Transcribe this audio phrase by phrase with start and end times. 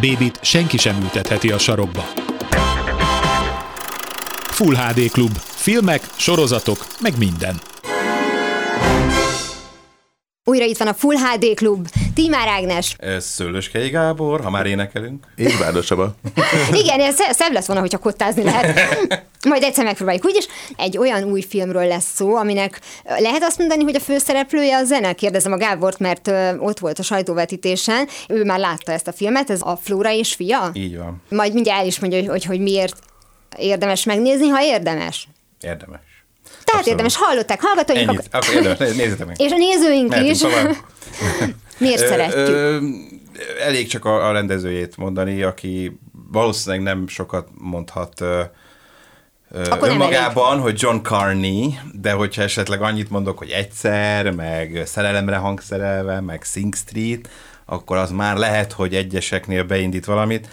[0.00, 2.04] Bébit senki sem ültetheti a sarokba.
[4.42, 5.36] Full HD Klub.
[5.38, 7.69] Filmek, sorozatok, meg minden.
[10.60, 11.88] Újra itt van a Full HD Klub.
[12.14, 12.96] Tímár Ágnes.
[12.98, 15.26] Ez Szőlőskei Gábor, ha már énekelünk.
[15.36, 16.14] Én Várda Csaba.
[16.72, 19.24] Igen, ez szebb lesz volna, hogyha kottázni lehet.
[19.48, 20.24] Majd egyszer megpróbáljuk.
[20.24, 20.46] Úgyis
[20.76, 25.12] egy olyan új filmről lesz szó, aminek lehet azt mondani, hogy a főszereplője a zene?
[25.12, 28.08] Kérdezem a Gábort, mert ott volt a sajtóvetítésen.
[28.28, 30.70] Ő már látta ezt a filmet, ez a Flóra és fia?
[30.72, 31.22] Így van.
[31.28, 32.96] Majd mindjárt el is mondja, hogy, hogy, hogy miért
[33.58, 35.28] érdemes megnézni, ha érdemes.
[35.60, 36.09] Érdemes.
[36.64, 38.08] Tehát érdemes, hallották, hallgatóink.
[38.08, 39.40] Ennyit, akkor érdemes, nézzétek meg.
[39.40, 40.40] És a nézőink Mehetünk is.
[40.40, 40.74] tovább.
[41.78, 42.48] Miért Ö, szeretjük?
[42.48, 42.78] ö,
[43.60, 45.98] Elég csak a, a rendezőjét mondani, aki
[46.32, 48.42] valószínűleg nem sokat mondhat ö,
[49.50, 55.36] ö, Akkor önmagában, hogy John Carney, de hogyha esetleg annyit mondok, hogy egyszer, meg szerelemre
[55.36, 57.28] hangszerelve, meg Sing Street,
[57.70, 60.48] akkor az már lehet, hogy egyeseknél beindít valamit.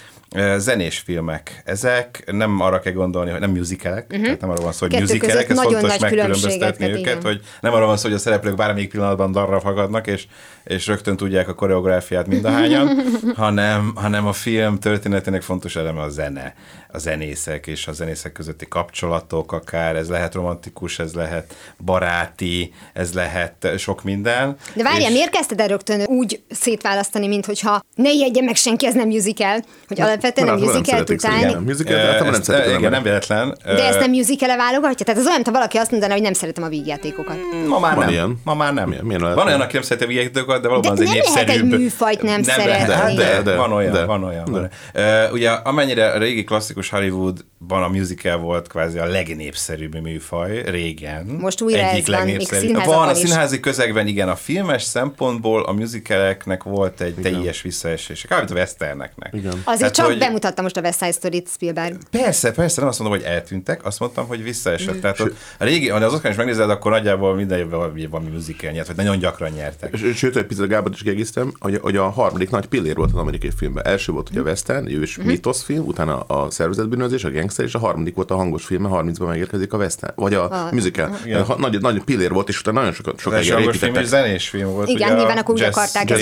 [0.57, 1.61] Zenés filmek.
[1.65, 4.23] Ezek nem arra kell gondolni, hogy nem musicalek, uh-huh.
[4.25, 7.21] tehát nem arról van szó, hogy Kettő musicalek, ez fontos megkülönböztetni őket, igen.
[7.21, 10.27] hogy nem arról van szó, hogy a szereplők bármelyik pillanatban darra fagadnak, és,
[10.63, 12.89] és rögtön tudják a koreográfiát mindahányan,
[13.35, 16.53] hanem, hanem a film történetének fontos eleme a zene,
[16.91, 23.13] a zenészek és a zenészek közötti kapcsolatok, akár ez lehet romantikus, ez lehet baráti, ez
[23.13, 24.57] lehet sok minden.
[24.73, 28.85] De várjál, és- miért kezdted el rögtön úgy szétválasztani, mint hogyha ne jegye meg senki,
[28.85, 31.59] ez nem musical, hogy alapvetően nem musical.
[31.59, 33.57] Musical, általában nem ezt- szeretik az Igen, nem véletlen.
[33.65, 35.05] De ezt nem musical-e válogatja?
[35.05, 37.35] Tehát ez olyan, ha valaki azt mondaná, hogy nem szeretem a vígjátékokat.
[37.67, 38.09] Ma már nem.
[38.09, 38.39] ilyen?
[38.43, 38.89] Ma már nem.
[38.89, 41.33] Milyen- milyen van olyan, aki nem szereti a vigyátékokat, de valóban De az egy nem
[41.33, 41.73] lehet népszerűbb.
[41.73, 42.69] egy műfajt nem szeretni.
[42.71, 44.05] Lehet, hát de, De, de, van olyan, de.
[44.05, 44.43] van olyan.
[44.45, 44.53] Van
[44.93, 45.25] olyan.
[45.27, 51.25] Uh, ugye amennyire a régi klasszikus Hollywoodban a musical volt kvázi a legnépszerűbb műfaj régen.
[51.41, 56.86] Most újra ez van, Van a színházi közegben, igen, a filmes szempontból a musicaleknek volt
[57.01, 58.51] egy teljes visszaesése, kb.
[58.51, 59.33] a westerneknek.
[59.33, 59.51] Igen.
[59.51, 61.97] Azért Tehát, csak hogy- bemutatta most a West Side Story-t Spielberg.
[62.11, 65.01] Persze, persze, nem azt mondom, hogy eltűntek, azt mondtam, hogy visszaesett.
[65.01, 68.29] Tehát ott a régi, ha az Oscar is megnézed, akkor nagyjából minden évben valami, valami
[68.29, 69.95] musical nyert, vagy nagyon gyakran nyertek.
[70.15, 73.51] Sőt, egy picit Gábor is kiegészítem, hogy, hogy a harmadik nagy pillér volt az amerikai
[73.57, 73.85] filmben.
[73.85, 77.73] Első volt ugye a Western, ő is mítosz film, utána a szervezetbűnözés, a gangster, és
[77.73, 81.17] a harmadik volt a hangos film, a 30-ban megérkezik a Western, vagy a A- musical.
[81.57, 84.89] Nagy, nagy pillér volt, és utána nagyon sokat első hangos film és zenés film volt.
[84.89, 86.21] Igen, ugye, nyilván a akkor úgy akarták jazz.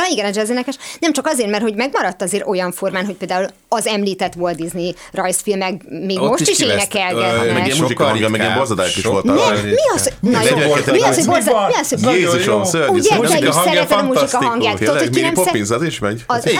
[0.00, 0.76] Ja, igen, a jazzinekes.
[1.00, 4.94] Nem csak azért, mert hogy megmaradt azért olyan formán, hogy például az említett Walt Disney
[5.12, 7.52] rajzfilmek még Ott most is is énekelgetnek.
[7.52, 9.36] Meg ilyen Sokkal muzsika hangja, meg ilyen borzadák is voltak.
[9.36, 10.12] Ne, mi az?
[10.20, 11.66] Na jó, mi az, hogy mi borzad, van?
[11.66, 12.98] mi az, hogy Nagyon Jézusom, szörnyű.
[12.98, 14.46] Ugye, te is szereted a muzsika fantasztikus.
[14.46, 14.78] hangját.
[14.78, 16.24] Tudod, hogy ki nem Poppins az is megy?
[16.26, 16.50] Az,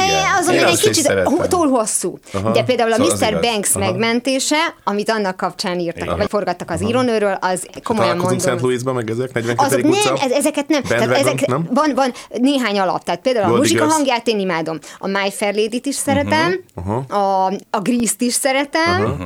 [0.40, 1.12] azon egy kicsit
[1.48, 2.18] túl hosszú.
[2.52, 3.40] De például a Szóval Mr.
[3.40, 8.46] Banks megmentése, amit annak kapcsán írtak, vagy forgattak az írónőről, az komolyan Találkozunk St.
[8.46, 8.64] mondom.
[8.66, 9.66] Louisban, meg ezek, 42.
[9.66, 10.34] Azok nem, utca.
[10.34, 10.82] ezeket nem.
[10.82, 11.68] Tehát Bandwagon, ezek, nem?
[11.72, 13.04] Van, van néhány alap.
[13.04, 13.94] Tehát például a Goldie muzsika Girls.
[13.94, 14.78] hangját én imádom.
[14.98, 16.60] A My Fair Lady-t is szeretem,
[17.08, 19.16] a, a Grease-t is szeretem,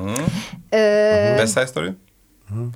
[0.71, 0.77] Ö,
[1.37, 1.91] West Side Story?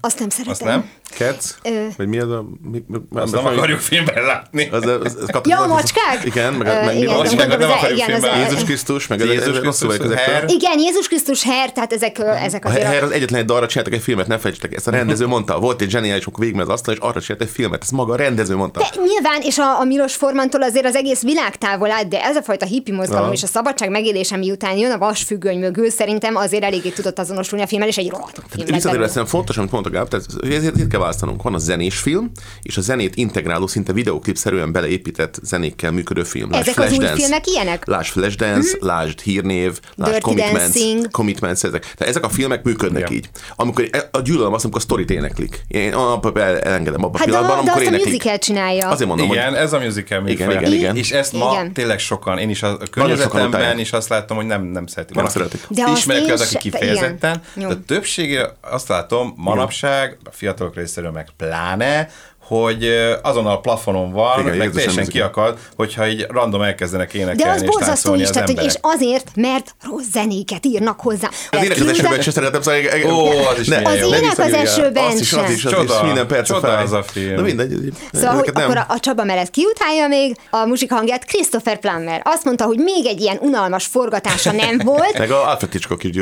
[0.01, 0.53] Azt nem szeretem.
[0.53, 0.91] Azt nem?
[1.11, 1.73] Cats?
[1.75, 1.87] Ö.
[1.97, 2.45] Vagy mi az a...
[2.63, 4.69] Mi, mi, Azt nem akarjuk filmben látni.
[4.69, 6.25] Az, az, az, az Ja, a macskák?
[6.25, 8.39] Igen, meg, meg mi igen, mondom, nem akarjuk filmben.
[8.39, 10.49] Jézus Krisztus, meg ez- Jézus Krisztus, ezektől.
[10.49, 12.69] Igen, Jézus Krisztus Her, tehát ezek, ezek A.
[12.69, 15.59] Herr az egyetlen egy dalra csináltak egy filmet, ne felejtsetek, ezt a rendező mondta.
[15.59, 17.83] Volt egy zseniális, amikor végig az asztal, és arra csinált egy filmet.
[17.83, 18.81] Ezt maga a rendező mondta.
[18.81, 22.37] De nyilván, és a, a Milos Formantól azért az egész világ távol állt, de ez
[22.37, 26.65] a fajta hippi mozgalom és a szabadság megélése miután jön a vasfüggöny mögül, szerintem azért
[26.65, 30.09] eléggé tudott azonosulni a filmmel, és egy rohadt film lett Visszatérve fontos, amit mondtak Gáb,
[30.09, 31.43] tehát ezért itt kell választanunk.
[31.43, 32.31] Van a zenés film,
[32.63, 36.51] és a zenét integráló, szinte videoklipszerűen beleépített zenékkel működő film.
[36.51, 37.23] Lásd Ezek az új Flashdance.
[37.23, 37.87] filmek ilyenek?
[37.87, 38.89] Lásd Flashdance, hmm.
[38.89, 41.11] lásd Hírnév, lásd Dirty Commitments, Dancing.
[41.11, 41.81] Commitments, ezek.
[41.83, 43.13] Tehát ezek a filmek működnek Igen.
[43.13, 43.31] így.
[43.57, 45.63] Amikor a gyűlölöm azt, amikor a sztorit éneklik.
[45.69, 48.39] Én abba el, elengedem abban a Hát de, pillanatban, a, de amikor azt a musical
[48.39, 48.89] csinálja.
[48.89, 50.35] Azért mondom, Igen, hogy ez a musical műfaj.
[50.35, 50.97] Igen, igen, igen.
[50.97, 51.73] És ezt ma Igen.
[51.73, 55.15] tényleg sokan, én is a környezetemben is azt látom, hogy nem, nem szeretik.
[55.15, 55.61] Nem Van, szeretik.
[55.69, 61.29] De Ismerek az, aki kifejezetten, de a többségére azt látom manapság, a fiatalok részéről meg
[61.37, 62.09] pláne,
[62.49, 62.89] hogy
[63.23, 67.63] azon a plafonon van, Igen, meg teljesen kiakad, hogyha így random elkezdenek énekelni De az
[67.63, 71.29] és borzasztó is, az tehát, hogy, és azért, mert rossz zenéket írnak hozzá.
[71.51, 72.81] Az ének az esőben se szeretem, szóval...
[73.07, 76.01] Ó, az is Ne- Az ének az esőben Azt is, az is, az Csoda, is,
[76.03, 77.35] minden perc csoda az a film.
[77.35, 77.93] Na mindegy.
[78.13, 82.21] Szóval, hogy nem- akkor a, a Csaba mellett kiutálja még a muzsika hangját Christopher Plummer.
[82.25, 85.19] Azt mondta, hogy még egy ilyen unalmas forgatása nem volt.
[85.19, 86.17] Meg a Alfred Hitchcock is.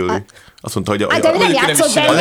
[0.67, 2.15] Azt mondta, hogy a, Hát, de ő nem is musical.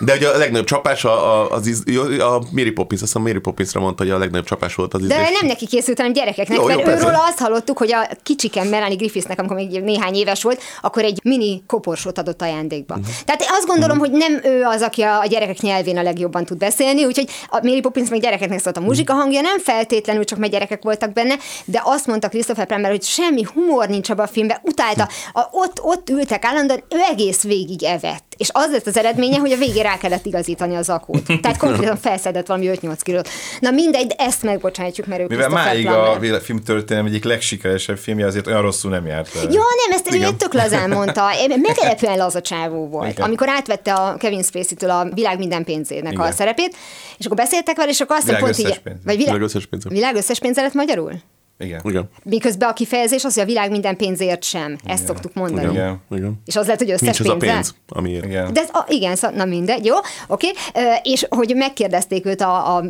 [0.00, 3.38] de hogy a legnagyobb csapás a, a, az jó, a Mary Poppins, azt hiszem Mary
[3.38, 5.38] Poppinsra mondta, hogy a legnagyobb csapás volt az De ízlés.
[5.40, 7.06] nem neki készült, hanem gyerekeknek, Jó, jó, mert persze.
[7.06, 11.20] őről azt hallottuk, hogy a kicsiken Melanie Griffithsnek, amikor még néhány éves volt, akkor egy
[11.22, 12.94] mini koporsót adott ajándékba.
[12.96, 13.04] Mhm.
[13.24, 16.58] Tehát azt gondolom, hogy nem ő az, aki a a gyerekek nyelvén a legjobban tud
[16.58, 20.52] beszélni, úgyhogy a Mary Poppins meg gyerekeknek szólt a muzsika hangja, nem feltétlenül csak mert
[20.52, 21.34] gyerekek voltak benne,
[21.64, 25.08] de azt mondta Christopher Plummer, hogy semmi humor nincs abban a filmben, utálta.
[25.32, 28.34] A, ott, ott ültek állandóan, ő egész végig evett.
[28.36, 31.22] És az lett az eredménye, hogy a végén rá kellett igazítani az akót.
[31.42, 33.28] Tehát konkrétan felszedett valami 5-8 kilót.
[33.60, 38.26] Na mindegy, de ezt megbocsátjuk, mert ő Mivel máig a véle- filmtörténelem egyik legsikeresebb filmje,
[38.26, 39.42] azért olyan rosszul nem járt el.
[39.42, 41.28] Ja, nem, ezt ő tök lazán mondta.
[41.68, 43.10] Meglepően laza csávó volt.
[43.10, 43.24] Igen.
[43.26, 46.32] Amikor átvette a Kevin Spacey-től a világ minden pénzének a Igen.
[46.32, 46.76] szerepét,
[47.18, 48.80] és akkor beszéltek vele, és akkor azt pont összes így...
[48.80, 49.00] pénze.
[49.04, 49.88] Vagy világ, Világ összes pénze.
[49.88, 51.12] Világ összes pénze lett magyarul?
[51.60, 51.80] Igen.
[51.84, 52.08] Igen.
[52.22, 54.78] Miközben a kifejezés az, hogy a világ minden pénzért sem.
[54.84, 55.72] Ezt szoktuk mondani.
[55.72, 56.00] Igen.
[56.10, 56.42] Igen.
[56.44, 58.24] És az lehet, hogy összes Nincs az a pénz, amiért.
[58.24, 58.52] Igen.
[58.52, 59.94] De ez, a, igen, szó, na mindegy, jó,
[60.28, 60.48] oké.
[60.74, 62.84] Ö, És hogy megkérdezték őt a, a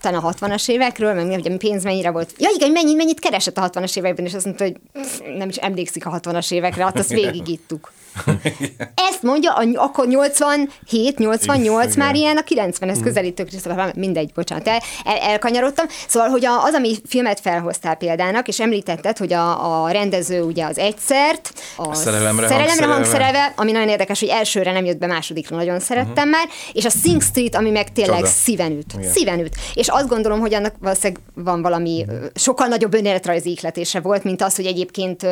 [0.00, 2.34] talán a 60-as évekről, meg hogy a pénz mennyire volt.
[2.38, 5.56] Ja igen, mennyit, mennyit keresett a 60-as években, és azt mondta, hogy pff, nem is
[5.56, 7.92] emlékszik a 60-as évekre, hát azt végigittuk.
[9.10, 14.68] Ezt mondja, a, akkor 87, 88 már ilyen a 90-es közelítő Christopher Plummer, mindegy, bocsánat,
[14.68, 15.86] el, el, elkanyarodtam.
[16.08, 20.64] Szóval, hogy a, az, ami filmet felhoztál példának, és említetted, hogy a, a rendező ugye
[20.64, 23.52] az egyszert, a szerelemre szerelemre hangszerelve.
[23.56, 27.22] ami nagyon érdekes, hogy elsőre nem jött be, másodikra nagyon szerettem már, és a Sing
[27.22, 28.30] Street, ami meg tényleg Csoda.
[28.30, 28.92] szíven üt.
[28.98, 29.12] Igen.
[29.12, 29.56] Szíven üt.
[29.74, 34.56] És azt gondolom, hogy annak valószínűleg van valami sokkal nagyobb önéletrajzi ihletése volt, mint az,
[34.56, 35.22] hogy egyébként,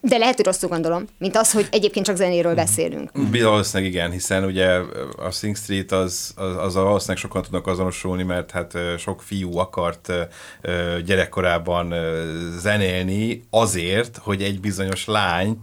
[0.00, 3.10] de lehet, hogy rosszul gondolom, mint az, hogy egyébként csak zenéről beszélünk.
[3.42, 4.68] Valószínűleg igen, hiszen ugye
[5.16, 10.12] a Sing Street az, az, az valószínűleg sokan tudnak azonosulni, mert hát sok fiú akart
[11.04, 11.94] gyerekkorában
[12.58, 15.58] zenélni azért, hogy egy bizonyos lány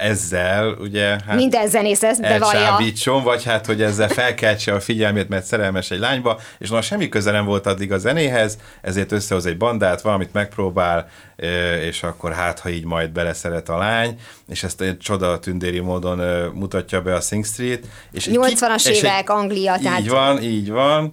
[0.00, 2.76] ezzel ugye hát Minden zenész ezt bevallja.
[3.24, 7.30] vagy hát, hogy ezzel felkeltse a figyelmét, mert szerelmes egy lányba, és na semmi köze
[7.30, 11.08] nem volt addig a zenéhez, ezért összehoz egy bandát, valamit megpróbál,
[11.86, 16.18] és akkor hát, ha így majd beleszeret a lány, és ezt egy csoda tündéri módon
[16.54, 17.84] mutatja be a Sing Street.
[18.12, 21.12] És egy 80-as és egy- évek, Anglia, Így tehát- van, így van,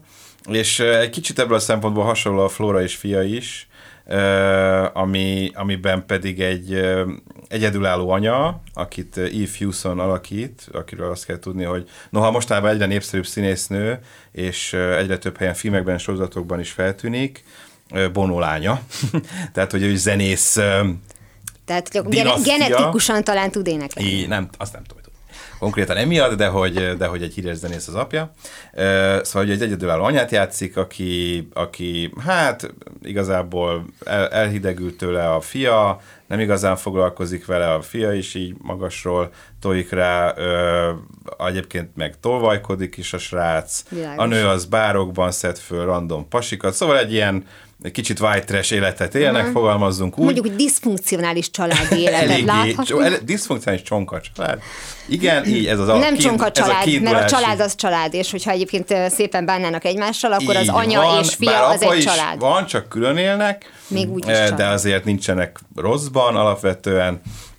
[0.49, 3.67] és egy kicsit ebből a szempontból hasonló a Flora és fia is,
[4.93, 6.81] ami, amiben pedig egy
[7.47, 13.25] egyedülálló anya, akit Eve Hewson alakít, akiről azt kell tudni, hogy noha mostában egyre népszerűbb
[13.25, 13.99] színésznő,
[14.31, 17.43] és ö, egyre több helyen filmekben, sorozatokban is feltűnik,
[17.91, 18.81] ö, Bono lánya.
[19.53, 20.53] Tehát, hogy ő zenész,
[21.65, 22.57] Tehát Dinasztia.
[22.57, 24.09] genetikusan talán tud énekelni.
[24.09, 25.03] így, nem, azt nem tudom.
[25.59, 28.31] Konkrétan emiatt, de hogy, de hogy egy híres zenész az apja.
[29.21, 36.01] Szóval, hogy egy egyedülálló anyát játszik, aki, aki hát igazából el, elhidegült tőle a fia,
[36.27, 39.31] nem igazán foglalkozik vele a fia is így magasról,
[39.61, 40.91] tojik rá, ö,
[41.47, 44.23] egyébként meg tolvajkodik is a srác, Világos.
[44.23, 47.45] a nő az bárokban szed föl random pasikat, szóval egy ilyen
[47.81, 49.51] egy kicsit white trash életet élnek, uh-huh.
[49.51, 50.23] fogalmazzunk úgy.
[50.23, 52.85] Mondjuk, hogy diszfunkcionális családi életet Eléggé, láthatunk.
[52.85, 54.61] cso- diszfunkcionális csonka család.
[55.07, 58.13] Igen, így ez az a nem csonka ez a család, mert a család az család,
[58.13, 62.39] és hogyha egyébként szépen bánnának egymással, akkor az anya van, és fia az egy család.
[62.39, 64.57] Van, csak külön élnek, Még úgy eh, család.
[64.57, 65.59] de azért nincsenek
[66.15, 67.54] rosszban alapvetően, Eh,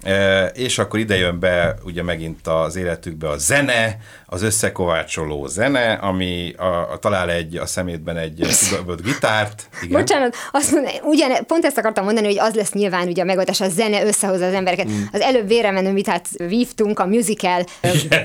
[0.53, 3.97] és akkor ide jön be ugye megint az életükbe a zene,
[4.27, 9.69] az összekovácsoló zene, ami a, a, talál egy a szemétben egy kidobott gitárt.
[9.83, 10.01] Igen.
[10.01, 13.61] Bocsánat, azt mondom, ugyan, pont ezt akartam mondani, hogy az lesz nyilván ugye a megoldás,
[13.61, 14.89] a zene összehozza az embereket.
[14.89, 15.03] Mm.
[15.13, 17.65] Az előbb véremenő vitát vívtunk a musical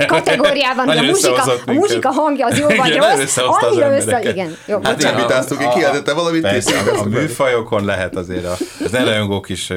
[0.08, 4.22] kategóriában, hogy a muzsika, a muzsika hangja az jó vagy Igen, nagyon rossz, annyira össze,
[4.30, 4.56] igen.
[4.66, 5.20] Jó, Hát bocsánat.
[5.20, 9.72] én vitáztuk, én valamit, Persze, a, műfajokon lehet azért a, az elejongók is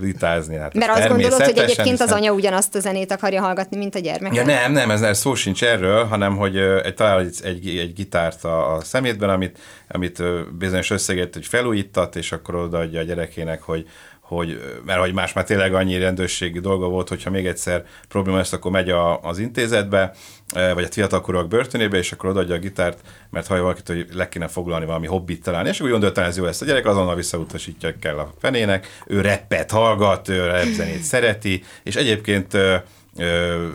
[0.00, 0.56] vitázni.
[0.56, 3.94] Hát Mert azt gondolod, hogy egyébként az hiszen- anya ugyanazt a zenét akarja hallgatni, mint
[3.94, 4.34] a gyermek.
[4.34, 7.92] Ja nem, nem, ez, ez szó sincs erről, hanem hogy egy, talál egy, egy, egy
[7.92, 10.22] gitárt a, a szemétben, amit, amit
[10.58, 13.86] bizonyos összeget hogy felújítat, és akkor odaadja a gyerekének, hogy
[14.30, 18.52] hogy, mert hogy más már tényleg annyi rendőrségi dolga volt, hogyha még egyszer probléma lesz,
[18.52, 20.12] akkor megy a, az intézetbe,
[20.52, 24.48] vagy a fiatalkorúak börtönébe, és akkor odaadja a gitárt, mert hallja valakit, hogy le kéne
[24.48, 28.18] foglalni valami hobbit talán, és akkor gondolta, ez jó lesz a gyerek, azonnal visszautasítja kell
[28.18, 32.76] a fenének, ő reppet hallgat, ő rap zenét szereti, és egyébként ö,
[33.16, 33.66] ö,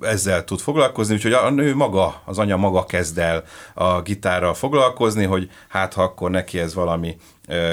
[0.00, 3.44] ezzel tud foglalkozni, úgyhogy a nő maga, az anya maga kezd el
[3.74, 7.16] a gitárral foglalkozni, hogy hát ha akkor neki ez valami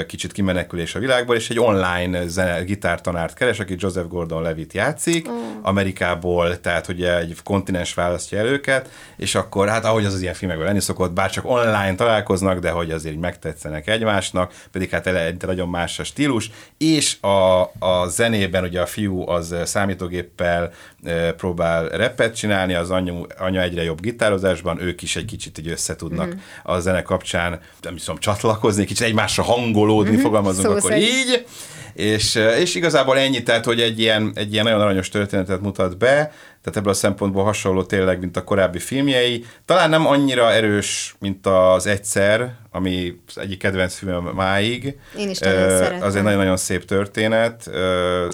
[0.06, 5.34] kicsit kimenekülés a világból, és egy online zene, gitártanárt keres, aki Joseph Gordon-Levitt játszik, oh.
[5.62, 10.34] Amerikából, tehát ugye egy kontinens választja el őket, és akkor hát ahogy az az ilyen
[10.34, 15.46] filmekben lenni szokott, bár csak online találkoznak, de hogy azért megtetszenek egymásnak, pedig hát eleinte
[15.46, 20.72] nagyon más a stílus, és a, a zenében ugye a fiú az számítógéppel
[21.04, 25.68] e, próbál repet csinálni, az anya, anya egyre jobb gitározásban, ők is egy kicsit így
[25.68, 26.38] összetudnak mm.
[26.62, 30.20] a zene kapcsán, nem tudom, csatlakozni, kicsit egymásra hangolódni, mm-hmm.
[30.20, 31.08] fogalmazunk Szó akkor szerint.
[31.08, 31.46] így,
[31.94, 36.32] és, és igazából ennyi, tehát, hogy egy ilyen, egy ilyen nagyon aranyos történetet mutat be,
[36.62, 39.44] tehát ebből a szempontból hasonló tényleg, mint a korábbi filmjei.
[39.64, 44.96] Talán nem annyira erős, mint az Egyszer, ami az egyik kedvenc film máig.
[45.18, 46.02] Én is nagyon uh, szeretem.
[46.02, 47.64] Az egy nagyon-nagyon szép történet.
[47.66, 47.74] Uh,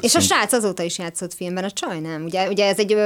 [0.01, 0.23] és szint...
[0.23, 2.25] a srác azóta is játszott filmben, a csaj nem?
[2.25, 2.97] Ugye, ugye ez egy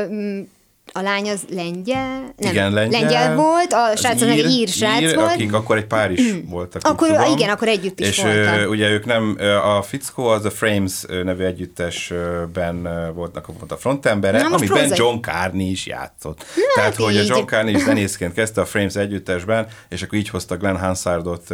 [0.92, 2.34] a lány az lengyel?
[2.36, 3.00] Nem, igen, lengyel.
[3.00, 5.32] lengyel volt, a srác az ír, ír srác ír, volt.
[5.32, 6.48] akik akkor egy pár is mm.
[6.48, 6.82] voltak.
[6.84, 7.32] Akkor, tudom.
[7.32, 8.58] igen, akkor együtt is és voltak.
[8.58, 10.92] És ugye ők nem, a Fickó az a Frames
[11.24, 14.98] nevű együttesben voltnak a frontembere, amiben prózai.
[14.98, 16.38] John Carney is játszott.
[16.38, 20.28] Na, Tehát, hogy a John Carney is zenészként kezdte a Frames együttesben, és akkor így
[20.28, 21.46] hozta Glenn Hansardot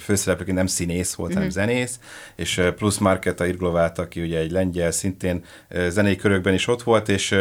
[0.00, 1.34] főszereplőként, nem színész volt, mm.
[1.34, 1.58] hanem mhm.
[1.58, 1.98] zenész,
[2.36, 5.44] és plusz Marketa Irglovát, aki ugye egy lengyel, szintén
[5.88, 7.36] zenei körökben is ott volt, és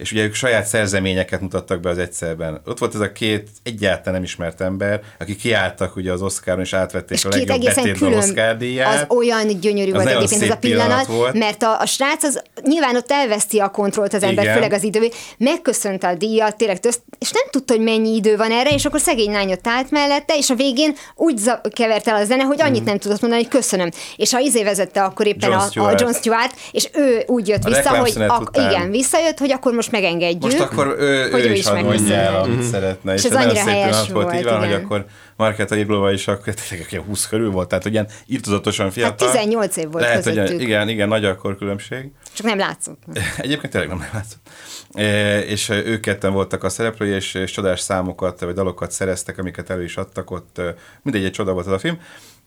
[0.00, 2.60] és ugye ők saját szerzeményeket mutattak be az egyszerben.
[2.66, 6.72] Ott volt ez a két egyáltalán nem ismert ember, akik kiálltak ugye az Oscaron, és
[6.72, 8.94] átvették és a legjobb betétdal Oscar díját.
[9.10, 11.34] Az olyan gyönyörű az volt egyébként ez a pillanat, volt.
[11.34, 14.54] mert a, a srác az nyilván ott elveszti a kontrollt az ember, Igen.
[14.54, 18.52] főleg az idő, megköszönte a díjat, tényleg tözt, és nem tudta, hogy mennyi idő van
[18.52, 22.42] erre, és akkor szegény lányot állt mellette, és a végén úgy kevert el a zene,
[22.42, 22.84] hogy annyit mm.
[22.84, 23.90] nem tudott mondani, hogy köszönöm.
[24.16, 27.64] És ha izé vezette akkor éppen John a, a John Stewart, és ő úgy jött
[27.64, 30.42] a vissza, hogy a, igen, visszajött, hogy akkor most most megengedjük.
[30.42, 32.70] Most akkor ő, hogy ő, ő is mondja el, amit mm-hmm.
[32.70, 33.14] szeretne.
[33.14, 36.54] És, és ez annyira helyes volt, volt így van, hogy akkor Marketa Irglova is akkor
[36.54, 39.28] tényleg 20 körül volt, tehát hogy ilyen írtozatosan hát fiatal.
[39.28, 40.52] Hát 18 év volt Lehet, közöttük.
[40.52, 42.10] hogy igen, igen, nagy akkor különbség.
[42.32, 43.02] Csak nem látszott.
[43.36, 44.48] Egyébként tényleg nem látszott.
[44.92, 49.70] E, és ők ketten voltak a szereplői, és, és csodás számokat, vagy dalokat szereztek, amiket
[49.70, 50.60] elő is adtak ott.
[51.02, 51.98] Mindegy, egy csoda volt az a film.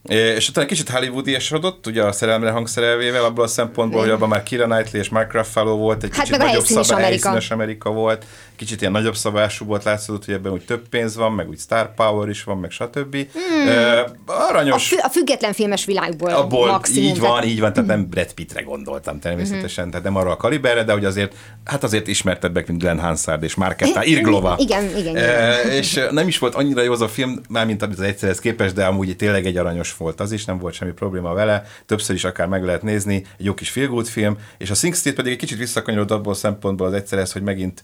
[0.08, 4.42] És utána kicsit hollywoodi esodott, ugye a szerelemre hangszerelvével, abból a szempontból, hogy abban már
[4.42, 7.40] Kira Knightley és Mark Ruffalo volt, egy hát kicsit nagyobb szabály, Amerika.
[7.50, 8.24] Amerika volt,
[8.56, 11.94] kicsit ilyen nagyobb szabású volt, látszott, hogy ebben úgy több pénz van, meg úgy star
[11.94, 13.16] power is van, meg stb.
[13.32, 13.66] Hmm.
[13.66, 14.92] Uh, aranyos.
[14.92, 17.08] A, fü- a független filmes világból Abból maximum.
[17.08, 19.92] Így van, így van, tehát nem Brad Pittre gondoltam természetesen, hmm.
[19.92, 21.34] tehát nem arra a kaliberre, de hogy azért,
[21.64, 24.56] hát azért ismertebbek, mint Glenn Hansard és Marketa Irglova.
[24.58, 25.16] igen, igen.
[25.16, 25.64] igen.
[25.66, 28.84] Uh, és nem is volt annyira jó az a film, mármint az egyszerhez képest, de
[28.84, 32.46] amúgy tényleg egy aranyos volt az is, nem volt semmi probléma vele, többször is akár
[32.46, 35.58] meg lehet nézni, egy jó kis feel film, és a Sing Street pedig egy kicsit
[35.58, 37.82] visszakanyarodott abból a szempontból az egyszerhez, hogy megint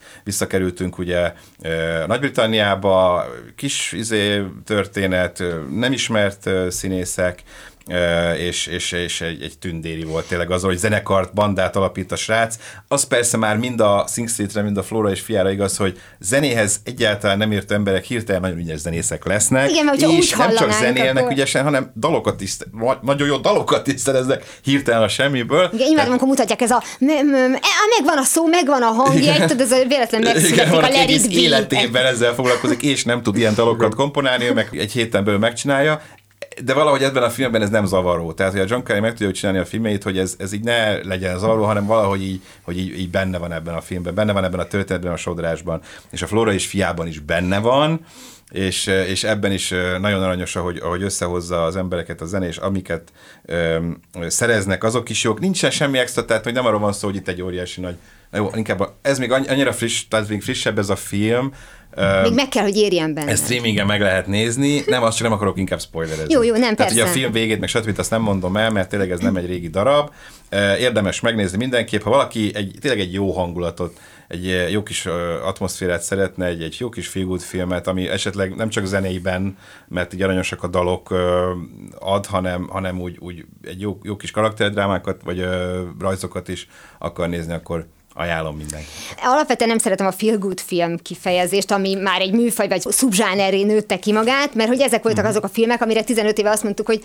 [0.61, 1.33] visszakerültünk ugye
[2.07, 3.25] Nagy-Britanniába,
[3.57, 7.43] kis izé, történet, nem ismert színészek,
[8.39, 12.57] és, és, és egy, egy tündéri volt tényleg az, hogy zenekart, bandát alapít a srác.
[12.89, 16.81] Az persze már mind a Sing Streetre, mind a Flora és fiára igaz, hogy zenéhez
[16.85, 19.71] egyáltalán nem ért emberek hirtelen nagyon ügyes zenészek lesznek.
[19.71, 21.33] Igen, mert és nem csak zenélnek akkor...
[21.33, 22.57] ügyesen, hanem dalokat is,
[23.03, 25.71] nagyon jó dalokat is szereznek hirtelen a semmiből.
[25.73, 26.83] Igen, imádom, amikor mutatják ez a
[27.99, 32.35] megvan a szó, megvan a hangja, tudod, ez a véletlen megszületik a Let életében ezzel
[32.35, 36.03] foglalkozik, és nem tud ilyen dalokat komponálni, ő meg egy héten belül megcsinálja
[36.65, 38.33] de valahogy ebben a filmben ez nem zavaró.
[38.33, 41.03] Tehát, hogy a John Carrey meg tudja csinálni a filmeit, hogy ez, ez így ne
[41.03, 44.45] legyen zavaró, hanem valahogy így, hogy így, így, benne van ebben a filmben, benne van
[44.45, 45.81] ebben a történetben, a sodrásban.
[46.11, 48.01] És a Flora is fiában is benne van,
[48.51, 49.69] és, és ebben is
[50.01, 53.13] nagyon aranyos, ahogy, ahogy összehozza az embereket a zene, és amiket
[53.45, 55.41] öm, szereznek, azok is jók.
[55.41, 57.97] Nincsen semmi extra, tehát hogy nem arról van szó, hogy itt egy óriási nagy
[58.33, 61.53] jó, inkább ez még annyira friss, tehát még frissebb ez a film,
[62.23, 63.31] még meg kell, hogy érjen benne.
[63.31, 66.33] Ezt streamingen meg lehet nézni, nem, azt csak nem akarok inkább spoilerezni.
[66.33, 66.95] Jó, jó, nem, Tehát persze.
[66.95, 67.99] ugye a film végét, meg stb.
[67.99, 70.11] azt nem mondom el, mert tényleg ez nem egy régi darab.
[70.79, 75.07] Érdemes megnézni mindenképp, ha valaki egy, tényleg egy jó hangulatot, egy jó kis
[75.45, 79.57] atmoszférát szeretne, egy, egy jó kis feel filmet, ami esetleg nem csak zeneiben,
[79.89, 81.15] mert így aranyosak a dalok
[81.99, 85.47] ad, hanem, hanem úgy, úgy egy jó, jó kis karakterdrámákat, vagy
[85.99, 86.69] rajzokat is
[86.99, 88.87] akar nézni, akkor ajánlom mindenki.
[89.23, 93.99] Alapvetően nem szeretem a feel good film kifejezést, ami már egy műfaj vagy szubzsáneré nőtte
[93.99, 95.31] ki magát, mert hogy ezek voltak mhm.
[95.31, 97.05] azok a filmek, amire 15 éve azt mondtuk, hogy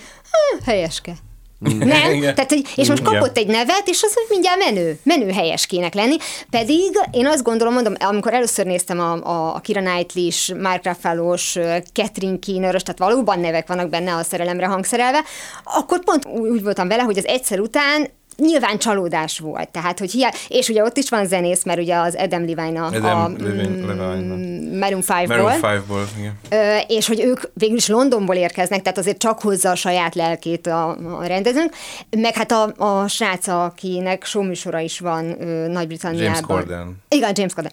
[0.65, 1.13] helyeske.
[1.59, 1.87] Mhm.
[1.87, 2.13] Nem?
[2.13, 2.35] Igen.
[2.35, 6.15] Tehát, hogy, és most kapott egy nevet, és az, hogy mindjárt menő, menő helyeskének lenni.
[6.49, 11.59] Pedig én azt gondolom, mondom, amikor először néztem a, a, a Kira Knightley-s, Mark Ruffalo-s,
[11.93, 15.23] Catherine keener tehát valóban nevek vannak benne a szerelemre hangszerelve,
[15.63, 19.69] akkor pont úgy voltam vele, hogy az egyszer után nyilván csalódás volt.
[19.69, 20.31] Tehát, hogy hiá...
[20.47, 23.69] És ugye ott is van zenész, mert ugye az Adam Levine a, Adam a Levine-
[23.69, 24.77] mm, Levine.
[24.79, 25.27] Maroon 5-ból.
[25.27, 26.39] Maroon 5-ból, igen.
[26.49, 30.67] Ö, és hogy ők végül is Londonból érkeznek, tehát azért csak hozza a saját lelkét
[30.67, 30.89] a,
[31.19, 31.73] a rendezőnk,
[32.17, 35.25] meg hát a, a srác, akinek showműsora is van
[35.69, 36.23] Nagy-Britanniában.
[36.25, 36.97] James Corden.
[37.09, 37.71] Igen, James Corden.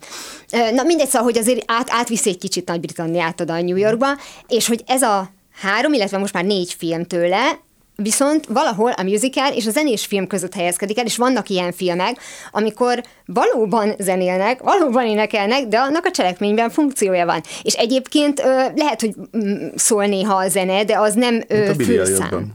[0.75, 4.07] Na mindegy, szóval, hogy azért át, átviszi egy kicsit Nagy-Britanniát oda a New Yorkba,
[4.49, 7.59] és hogy ez a három, illetve most már négy film tőle,
[7.97, 12.17] Viszont valahol a musical és a zenés film között helyezkedik el, és vannak ilyen filmek,
[12.51, 17.41] amikor valóban zenélnek, valóban énekelnek, de annak a cselekményben funkciója van.
[17.63, 21.69] És egyébként ö, lehet, hogy mm, szól néha a zene, de az nem ö, Mint
[21.69, 22.53] a Billy főszám.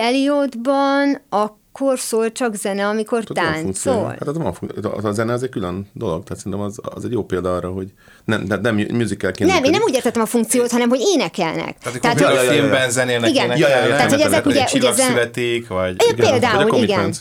[0.00, 1.20] Elliotban.
[1.30, 1.46] A
[1.78, 4.06] akkor szól csak zene, amikor táncol.
[4.08, 4.54] Hát az, van
[4.96, 7.70] az a zene az egy külön dolog, tehát szerintem az, az egy jó példa arra,
[7.70, 7.92] hogy
[8.24, 9.50] nem, nem, nem musicalként.
[9.50, 11.78] Nem, én nem úgy értettem a funkciót, hanem hogy énekelnek.
[11.78, 13.44] Tehát, Tehát, hogy- a filmben zenélnek, Igen.
[13.44, 15.96] énekelnek, Ja, ja, ja, Tehát, hogy ezek vagy ugye- ugye zen- születik, vagy...
[16.12, 16.30] Igen.
[16.30, 17.14] például, Vagy a igen.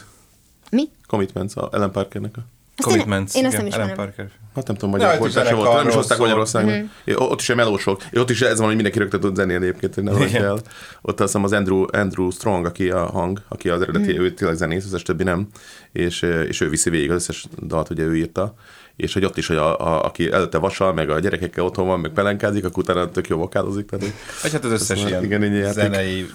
[0.69, 0.83] Mi?
[1.07, 2.39] Commitments, a Ellen Parkernek a...
[2.39, 2.45] Én-
[2.87, 3.95] Commitments, én azt Ellen.
[3.95, 4.27] Parker.
[4.55, 6.17] Hát nem tudom, magyar fordítása zenekarról volt, nem is hozták.
[6.17, 6.91] Magyarországon.
[7.05, 7.15] Mhm.
[7.21, 8.01] Ott is egy melósok.
[8.13, 10.43] Ott is ez van, hogy mindenki rögtön tud zenélni egyébként, hogy ne vagy Igen.
[10.43, 10.59] el.
[11.01, 14.21] Ott azt hiszem az Andrew, Andrew Strong, aki a hang, aki az eredeti, Mhm.
[14.21, 15.47] ő tényleg zenész, az összes többi nem.
[15.91, 18.53] És, és ő viszi végig az összes dalt, ugye ő írta.
[18.95, 21.99] És hogy ott is, hogy a, a, aki előtte vasal, meg a gyerekekkel otthon van,
[21.99, 23.89] meg pelenkázik, akkor utána tök jó vokálozik.
[23.89, 25.73] Tehát, hogy Vagy hát az összes ilyen igen, játék.
[25.73, 26.25] zenei,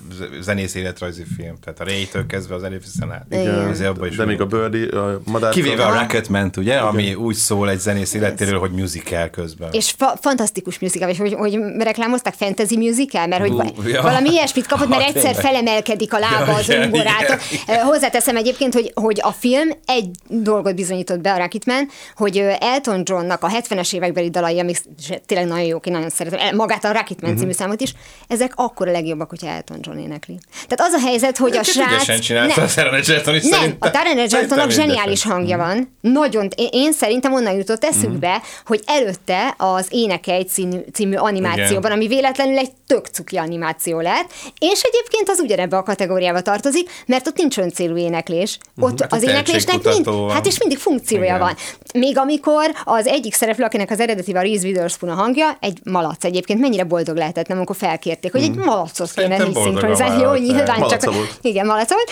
[0.41, 1.55] zenész életrajzi film.
[1.65, 3.27] Tehát a Ray-től kezdve az előfiszen át.
[3.31, 3.69] Igen.
[3.69, 4.47] Azért abban is de még a.
[4.47, 5.53] Birdie, a madár.
[5.53, 9.69] Kivéve a Rocketman, ugye, ami úgy szól egy zenész életéről, hogy musical közben.
[9.73, 14.03] És fa- fantasztikus musical, és hogy, hogy reklámozták fantasy musical, mert hogy Ú, va- ja.
[14.03, 17.37] valami ilyesmit kapott, mert egyszer felemelkedik a lába Ja, az igen, ungorától.
[17.67, 23.03] igen, Hozzáteszem egyébként, hogy, hogy a film egy dolgot bizonyított be a Rocketman, hogy Elton
[23.05, 24.79] Johnnak a 70-es évekbeli dalai, amik
[25.27, 27.41] tényleg nagyon jók, én nagyon szeretem, magát a Rocketman Mhm.
[27.41, 27.93] című számot is,
[28.29, 30.39] ezek akkor a legjobbak, hogyha Elton John énekli.
[30.69, 32.19] Tehát az a helyzet, hogy a srác...
[32.21, 32.65] csinálta Nem.
[32.69, 34.69] a Taron Egerton is Nem, a Taron Mhm.
[34.69, 35.97] zseniális hangja van.
[36.01, 37.91] Nagyon, én, én szerintem onnan jutott Mhm.
[37.97, 41.93] eszükbe, hogy előtte az Énekelj című, című animációban, Igen.
[41.93, 47.27] ami véletlenül egy tök cuki animáció lett, és egyébként az ugyanebbe a kategóriába tartozik, mert
[47.27, 48.59] ott nincs öncélú éneklés.
[48.79, 51.39] Ott a az éneklésnek mind, hát és mindig funkciója Igen.
[51.39, 51.55] van.
[51.95, 56.25] Még amikor az egyik szereplő, akinek az eredeti a Reese Witherspoon a hangja, egy malac
[56.25, 60.23] egyébként, mennyire boldog lehetett, nem, amikor felkérték, hogy egy malacot kéne szinkronizálni.
[60.23, 61.15] Jó, nyilván Malaca csak...
[61.15, 61.39] volt.
[61.41, 62.11] Igen, malac volt.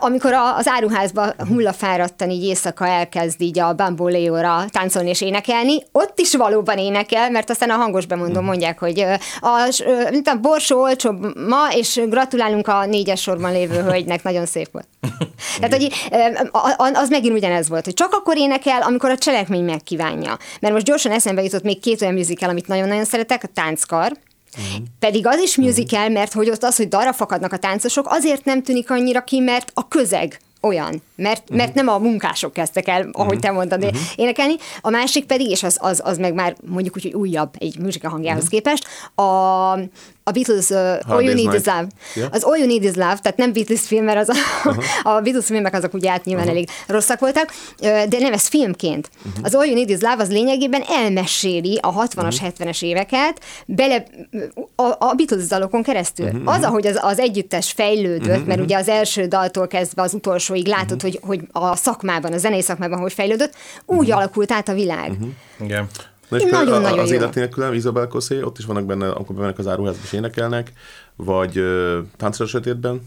[0.00, 6.34] Amikor az áruházba hullafáradtan így éjszaka elkezd így a bamboléóra táncolni és énekelni, ott is
[6.34, 9.04] valóban énekel, mert aztán a hangos bemondó mondják, hogy
[9.40, 14.68] a, mint a borsó olcsóbb ma, és gratulálunk a négyes sorban lévő hölgynek, nagyon szép
[14.72, 14.88] volt.
[15.60, 15.92] Tehát, hogy
[16.92, 20.38] az megint ugyanez volt, hogy csak akkor énekel, amikor a cselekmény megkívánja.
[20.60, 24.12] Mert most gyorsan eszembe jutott még két olyan musical, amit nagyon-nagyon szeretek, a Tánckar,
[24.98, 28.62] pedig az is musical, mert hogy ott az, hogy darra fakadnak a táncosok, azért nem
[28.62, 33.38] tűnik annyira ki, mert a közeg olyan, mert, mert nem a munkások kezdtek el, ahogy
[33.38, 34.54] te mondtad, énekelni.
[34.80, 38.10] A másik pedig, és az, az, az meg már mondjuk úgy, hogy újabb egy musical
[38.10, 39.72] hangjához képest, a,
[40.28, 41.64] a Beatles uh, All You Need Is.
[41.64, 41.86] Love.
[42.14, 42.28] Ja.
[42.30, 44.68] Az All You Need Is Love, tehát nem Beatles film, mert az a,
[45.14, 49.10] a Beatles filmek azok ugye át nyilván elég rosszak voltak, de nem ez filmként.
[49.42, 54.04] Az All You Need Is Love az lényegében elmeséli a 60-as, 70-es éveket bele
[54.76, 56.30] a, a Beatles dalokon keresztül.
[56.44, 61.02] Az, ahogy az, az együttes fejlődött, mert ugye az első daltól kezdve az utolsóig látod,
[61.02, 65.12] hogy, hogy a szakmában, a zenei szakmában hogy fejlődött, úgy alakult át a világ.
[65.60, 65.88] Igen.
[66.28, 67.16] Na és Nagyon- például nagyon az jó.
[67.16, 70.72] élet nélkül, Isabel Cossé, ott is vannak benne, amikor bemennek az áruházba és énekelnek,
[71.16, 73.00] vagy uh, Táncra a sötétben.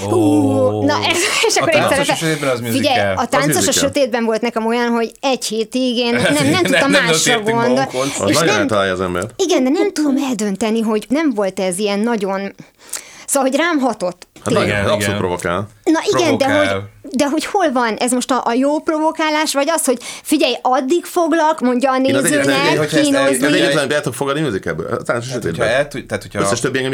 [0.00, 2.14] Hú, na ez, és akkor A én táncos szeretem.
[2.14, 2.80] a sötétben az musical.
[2.92, 6.62] Figyelj, a táncos a sötétben volt nekem olyan, hogy egy hétig én nem, nem, Nem-
[6.62, 7.80] tudtam nem másra gondolni.
[8.26, 9.26] És nagyon nem, eltalálja az ember.
[9.36, 12.54] igen, de nem tudom eldönteni, hogy nem volt ez ilyen nagyon...
[13.26, 14.26] Szóval, hogy rám hatott.
[14.44, 15.16] Hát nagyon, Igen, abszolút igen.
[15.16, 15.68] provokál.
[15.84, 16.90] Na igen, de hogy, Provokál.
[17.10, 17.94] De hogy hol van?
[17.96, 22.24] Ez most a, a jó provokálás, vagy az, hogy figyelj, addig foglak, mondja a az
[22.24, 23.46] egyetlen- nézőnek, kínozni.
[23.58, 24.86] egyetlen, amit el tudok fogadni musicalből.
[24.86, 25.68] A táncos Hogyha sötétben.
[26.06, 26.92] tehát, hogyha Összes többi engem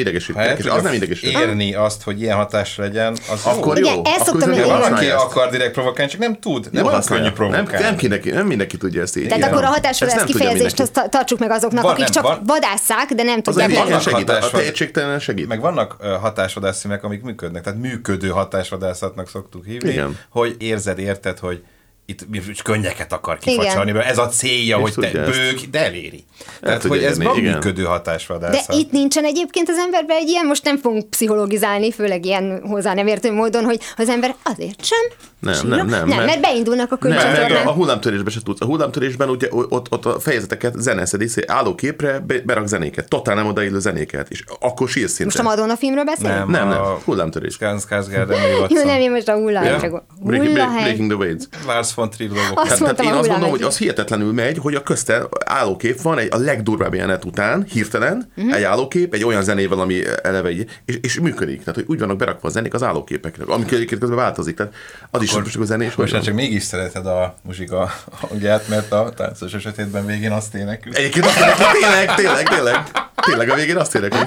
[0.51, 1.38] és tudja az nem idegesít.
[1.38, 3.88] érni azt, hogy ilyen hatás legyen, az Akkor jó.
[3.90, 4.03] Jó.
[4.05, 5.37] ezt szoktam én- Van, használja aki ezt.
[5.37, 6.68] akar direkt provokálni, csak nem tud.
[6.73, 7.85] Nem olyan könnyű nem, provokálni.
[7.85, 9.29] nem, mindenki, nem mindenki tudja ezt így.
[9.29, 13.55] Tehát akkor a nem tudja kifejezést tartsuk meg azoknak, akik csak vadásszák, de nem Az
[13.55, 13.77] tudják.
[13.85, 15.49] vannak segít, a tehetségtelen segít.
[15.49, 20.18] Meg vannak hatásvadászfilmek, amik működnek, tehát működő hatásvadászatnak szoktuk hívni, Igen.
[20.28, 21.64] hogy érzed, érted, hogy
[22.11, 26.25] itt könnyeket akar kifacsarni, mert ez a célja, És hogy te bőg, de eléri.
[26.61, 27.53] Tehát, tudja hogy ez igen.
[27.53, 28.77] működő De hatásvadászat.
[28.77, 33.07] itt nincsen egyébként az emberben egy ilyen, most nem fogunk pszichologizálni, főleg ilyen hozzá nem
[33.07, 34.99] értő módon, hogy az ember azért sem
[35.40, 38.61] Nem, nem, nem, nem mert- mert, beindulnak a Nem, mert a, hullámtörésben se tudsz.
[38.61, 43.09] A hullámtörésben ugye ott, ott a fejezeteket zeneszed, és álló képre be- berak zenéket.
[43.09, 44.31] Totál nem odaillő zenéket.
[44.31, 45.25] És akkor sírsz szinte.
[45.25, 46.37] Most a Madonna filmről beszélünk?
[46.38, 46.51] Nem.
[46.51, 46.83] Nem, nem.
[47.05, 47.55] Hullámtörés.
[47.57, 49.51] Skarsgård, Emily Jó, nem, én most a.
[49.51, 49.81] Ja.
[49.81, 51.42] csak- Breaking, breaking the waves.
[51.66, 52.58] Lars von Trier dolgok.
[52.58, 53.60] Azt Tehát, tehát mondtam, én azt mondom, hullámhegy.
[53.60, 58.32] hogy az hihetetlenül megy, hogy a közte állókép van egy a legdurvább jelenet után, hirtelen,
[58.34, 58.52] Mhm.
[58.52, 61.58] egy állókép, egy olyan zenével, ami eleve így, és, és működik.
[61.58, 64.56] Tehát, hogy úgy vannak berakva a zenék az állóképekre, amik egyébként közben változik.
[64.56, 64.72] Tehát
[65.10, 69.12] az is most a zenés, hogy Most csak mégis szereted a muzsika hangját, mert a
[69.16, 70.94] táncos esetében végén azt énekül.
[70.94, 72.82] Egyébként azt énekel, tényleg, tényleg, tényleg.
[73.20, 74.26] Tényleg a végén azt énekel.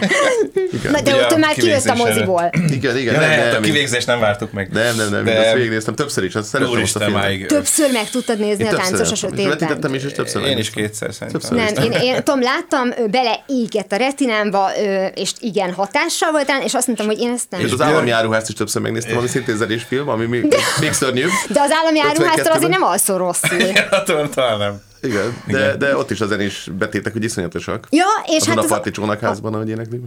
[0.71, 0.91] Igen.
[0.91, 2.49] Na, de ott már kijött a moziból.
[2.69, 4.69] Igen, igen, Ja, nem, nem, a nem, kivégzést nem vártuk meg.
[4.71, 5.39] nem, nem, nem, de de...
[5.39, 7.21] azt végignéztem többször is, azt szeretem azt a filmet.
[7.21, 7.45] máig.
[7.45, 9.93] Többször meg tudtad nézni Én a táncos a sötétben.
[9.93, 11.55] is, és többször Én is kétszer szerintem.
[11.55, 14.69] Nem, én, én Tom láttam, beleégett a retinámba,
[15.15, 17.59] és igen, hatással volt és azt mondtam, hogy én ezt nem.
[17.59, 21.29] És az állami áruházt is többször megnéztem, ami szintén zenés film, ami még, még szörnyűbb.
[21.49, 22.55] De az állami áruháztól 52-ben.
[22.55, 23.57] azért nem alszol rosszul.
[24.05, 24.81] Tudom, talán nem.
[25.03, 27.87] Igen, de, de ott is a zenés betétek, hogy iszonyatosak.
[27.89, 30.01] Ja, és Azon hát a az, parti csónakházban, ahogy éneklik.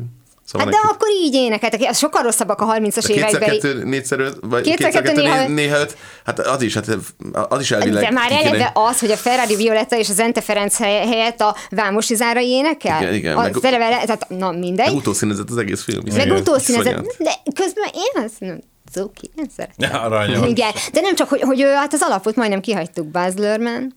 [0.44, 3.58] Szóval hát de neki- akkor így énekeltek, az sokkal rosszabbak a 30-as Kétszer évekbeli.
[3.58, 5.96] kettő, négyszer öt, vagy Kétszer kétszer kettő, kettő, néha néha, öt.
[6.24, 6.96] Hát az is, hát
[7.48, 8.02] az is elvileg.
[8.04, 11.56] De már eleve az, hogy a Ferrari Violetta és az Ente Ferenc hely- helyett a
[11.70, 13.02] Vámosi Zára énekel?
[13.02, 14.86] Igen, igen, A meg- eleve, tehát, na mindegy.
[14.86, 16.02] Meg utószínezett az egész film.
[16.12, 16.36] Meg Igen.
[16.38, 18.60] utószínezett, de közben én azt nem,
[18.92, 19.90] Cuki, én szeretem.
[19.90, 20.48] Ja, aranyos.
[20.48, 23.94] Igen, de nem csak, hogy, hogy ő, hát az alapot majdnem kihagytuk, Buzz Lerman.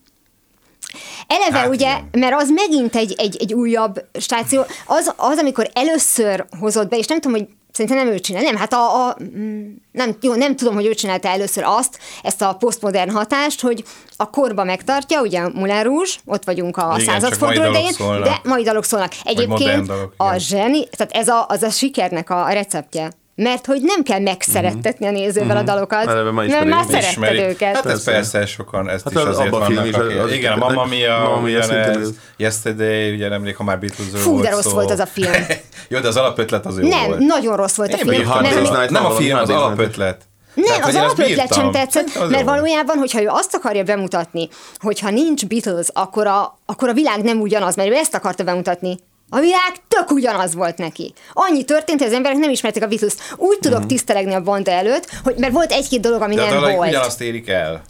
[1.26, 2.08] Eleve Hát ugye, igen.
[2.12, 7.06] mert az megint egy, egy, egy újabb stáció, az, az, amikor először hozott be, és
[7.06, 10.56] nem tudom, hogy Szerintem nem ő csinál, nem, hát a, a mm, nem, jó, nem
[10.56, 13.84] tudom, hogy ő csinálta először azt, ezt a posztmodern hatást, hogy
[14.16, 18.84] a korba megtartja, ugye Moulin Rouge, ott vagyunk a Igen, századforduló idején, de mai dalok
[18.84, 19.12] szólnak.
[19.24, 23.12] Egyébként dalok, a zseni, tehát ez a, az a sikernek a receptje.
[23.34, 26.68] Mert hogy nem kell megszerettetni a nézővel a dalokat, Eleve ma mert ismerik.
[26.74, 27.74] már szeretted őket.
[27.74, 28.10] Hát ez Persze.
[28.12, 30.84] persze, sokan ezt Hát is az azért vannak, film is, akik- az- Igen, a Mamma
[30.84, 32.14] Mia, Mamma Mia szintén ugyanez, ez.
[32.36, 34.70] Yesterday, ugye nemrég, ha már Beatlesről Fú, volt de rossz szó.
[34.70, 35.32] volt az a film.
[35.88, 37.18] Jó, de az alapötlet az jó Nem, volt.
[37.18, 38.28] nagyon rossz volt a Én film.
[38.42, 40.20] Nem, nem, nem a film, az alapötlet.
[40.54, 45.10] Nem, Tehát, az alapötlet sem tetszett, az mert valójában, hogyha ő azt akarja bemutatni, hogyha
[45.10, 48.98] nincs Beatles, akkor a, akkor a világ nem ugyanaz, mert ő ezt akarta bemutatni.
[49.30, 51.12] A világ tök ugyanaz volt neki.
[51.32, 53.12] Annyi történt, hogy az emberek nem ismerték a Beatles.
[53.36, 56.54] Úgy tudok tisztelegni a banda előtt, hogy mert volt egy-két dolog, ami De a nem
[56.54, 56.88] dalaik volt.
[56.88, 57.82] ugyanazt érik el.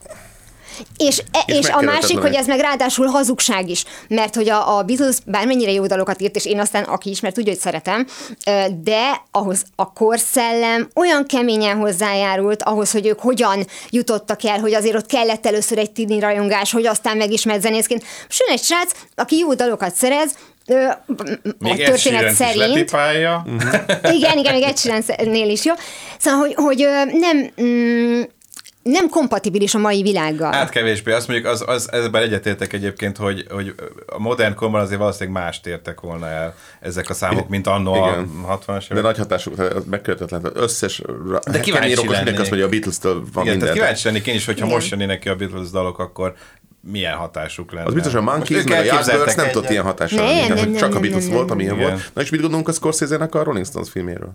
[0.97, 2.25] És, e, És és, a másik, meg.
[2.27, 6.37] hogy ez meg ráadásul hazugság is, mert hogy a, a Beatles bármennyire jó dalokat írt,
[6.37, 8.07] és én aztán, aki ismer, tudja, hogy szeretem,
[8.83, 14.95] de ahhoz a korszellem olyan keményen hozzájárult, ahhoz, hogy ők hogyan jutottak el, hogy azért
[14.97, 18.05] ott kellett először egy tini rajongás, hogy aztán megismert zenészként.
[18.39, 20.35] Jön egy srác, aki jó dalokat szerez,
[20.71, 21.05] ö, a
[21.59, 22.57] Még Ed történet szerint.
[22.57, 23.47] lepipálja.
[24.13, 24.77] Igen, igen, még egy
[25.51, 25.73] is jó.
[26.19, 28.23] Szóval, hogy, hogy nem, mm,
[28.83, 30.53] nem kompatibilis a mai világgal.
[30.53, 31.13] Hát kevésbé.
[31.13, 33.75] Azt mondjuk, az, az, ezzel egyetértek egyébként, hogy, hogy
[34.07, 38.09] a modern korban azért valószínűleg mást értek volna el ezek a számok, mint annó a
[38.11, 38.31] Igen.
[38.49, 39.03] 60-as De évek.
[39.03, 40.51] nagy hatásuk, megkövetetlen.
[40.55, 41.03] Összes
[41.51, 42.39] De kíváncsi lennék.
[42.39, 43.75] azt mondja, a Beatles-től van Igen, minden.
[43.75, 44.77] kíváncsi lennék én is, hogyha Igen.
[44.77, 46.35] most jönnének ki a Beatles dalok, akkor
[46.91, 47.87] milyen hatásuk lenne.
[47.87, 50.77] Az biztos, a Monkeys, meg a Yardbirds nem tudott ilyen hatással Nem, lenni.
[50.77, 51.87] Csak a Beatles volt, amilyen nem.
[51.89, 52.11] volt.
[52.15, 54.33] Na és mit gondolunk a Scorsese-nek a Rolling Stones filméről?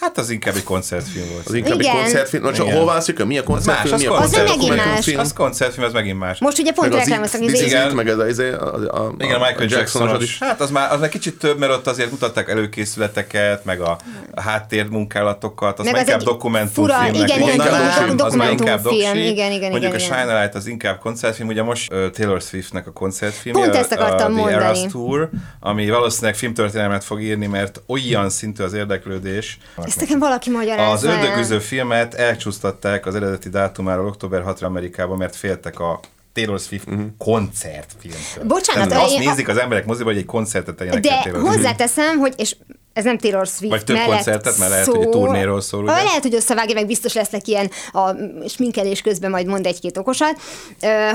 [0.00, 1.46] Hát az inkább egy koncertfilm volt.
[1.46, 1.96] Az inkább egy Igen.
[1.96, 2.42] koncertfilm.
[2.42, 3.24] Na, csak hol választjuk?
[3.24, 3.94] Mi a koncertfilm?
[3.94, 4.70] az Mi a koncertfilm.
[4.70, 5.24] Az megint más.
[5.24, 6.38] Az koncertfilm, az megint más.
[6.38, 7.94] Most ugye pont Meg az reklámoztak, hogy Igen.
[7.94, 10.22] Meg ez a, ez a, a, a, Igen, a Michael Jacksonos.
[10.22, 10.38] is.
[10.38, 13.98] Hát az már, az már kicsit több, mert ott azért mutatták előkészületeket, meg a,
[14.36, 18.82] háttérmunkálatokat, az Meg már az inkább egy dokumentumfilmnek igen, igen, mondanám, inkább az már inkább
[18.82, 19.28] dokumentumfilm, doksi.
[19.28, 20.14] igen, igen, Mondjuk igen, a.
[20.14, 24.22] Shine Light az inkább koncertfilm, ugye most Taylor Swiftnek a koncertfilmje, Pont ezt akartam a,
[24.24, 24.64] a The mondani.
[24.64, 25.28] Eras Tour,
[25.60, 29.58] ami valószínűleg filmtörténelmet fog írni, mert olyan szintű az érdeklődés.
[29.88, 30.92] Ezt nekem valaki magyarázza.
[30.92, 36.00] Az ördögűző filmet elcsúsztatták az eredeti dátumáról október 6-ra Amerikában, mert féltek a
[36.32, 37.00] Taylor Swift Mhm.
[37.18, 38.44] koncertfilmtől.
[38.44, 42.18] Bocsánat, Tehát azt én- nézik az emberek moziba, hogy egy koncertet tegyenek el De hozzáteszem,
[42.18, 42.56] hogy és
[42.92, 45.92] ez nem Taylor Swift Vagy több mellett koncertet, mert lehet, hogy egy turnéról szól, ugye?
[45.92, 48.10] Lehet, hogy összevágja, meg biztos lesznek ilyen a
[48.48, 50.40] sminkelés közben majd mond egy-két okosat,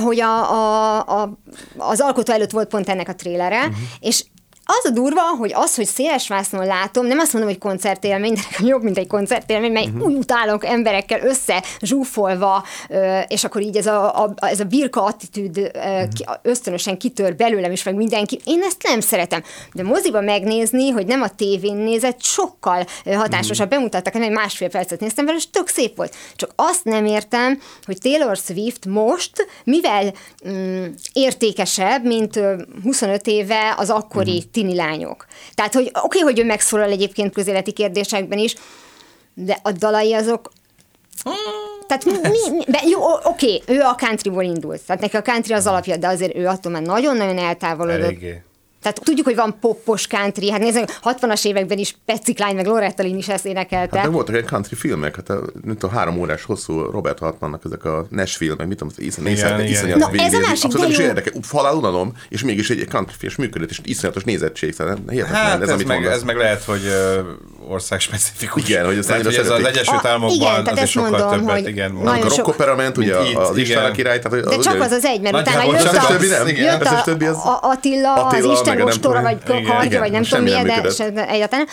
[0.03, 1.38] hogy a, a, a,
[1.77, 3.75] az alkotó előtt volt pont ennek a trélere, uh-huh.
[3.99, 4.23] és
[4.65, 8.65] az a durva, hogy az, hogy széles vásznon látom, nem azt mondom, hogy koncertélmény, de
[8.67, 10.04] jobb, mint egy koncertélmény, mert uh-huh.
[10.04, 12.63] úgy utálok emberekkel össze zsúfolva,
[13.28, 15.71] és akkor így ez a, a, ez a birka attitűd
[16.13, 18.39] ki- ösztönösen kitör belőlem is, meg mindenki.
[18.43, 19.43] Én ezt nem szeretem.
[19.73, 23.69] De moziba megnézni, hogy nem a tévén nézett, sokkal hatásosabb.
[23.69, 26.15] Bemutattak, egy másfél percet néztem vele, és tök szép volt.
[26.36, 30.13] Csak azt nem értem, hogy Taylor Swift most, mivel
[30.47, 35.26] mm, értékesebb, mint ö, 25 éve az akkori tini lányok.
[35.54, 38.56] Tehát, hogy oké, okay, hogy ő megszólal egyébként közéleti kérdésekben is,
[39.34, 40.52] de a dalai azok
[41.88, 45.54] tehát mi, mi, mi, be, jó, oké, ő a countryból indult, tehát neki a country
[45.54, 48.04] az alapja, de azért ő attól már nagyon-nagyon eltávolodott.
[48.04, 48.42] Eléggé.
[48.84, 53.04] Tehát tudjuk, hogy van poppos country, hát nézzük, 60-as években is Patsy Cline meg Loretta
[53.04, 53.96] Lynn is ezt énekelte.
[53.98, 57.62] Hát meg voltak egy country filmek, hát a, nem tudom, három órás hosszú Robert Hartmannak
[57.65, 59.72] ezek a Nashville, meg mit tudom, az iszony, Igen, iszonyat, igen.
[59.72, 61.06] iszonyat Na, ez a másik, Abszolút de is jó.
[61.06, 64.98] érdekel, Uf, halál unalom, és mégis egy country film és működött, és iszonyatos nézettség, szóval
[65.10, 66.15] hihetetlen, Hát ez, ez, amit meg, mondasz.
[66.15, 67.19] ez meg lehet, hogy ö,
[67.67, 68.69] ország specifikus.
[68.69, 69.63] Igen, hogy Tehát, hogy ez az.
[69.65, 71.91] Egyesült A- Államokban igen, tehát azért ezt sokkal mondom, többet, hogy igen.
[71.93, 74.91] nagyon a sok- rock opera ment, ugye az István a király, tehát De csak az
[74.91, 76.48] az egy, mert utána jött a, az, nem.
[76.48, 80.23] jött a, többi az- a Attila, Attila, az Isten meg ostora, vagy kardja, vagy nem
[80.23, 80.65] tudom milyen,
[81.13, 81.67] de egyáltalán.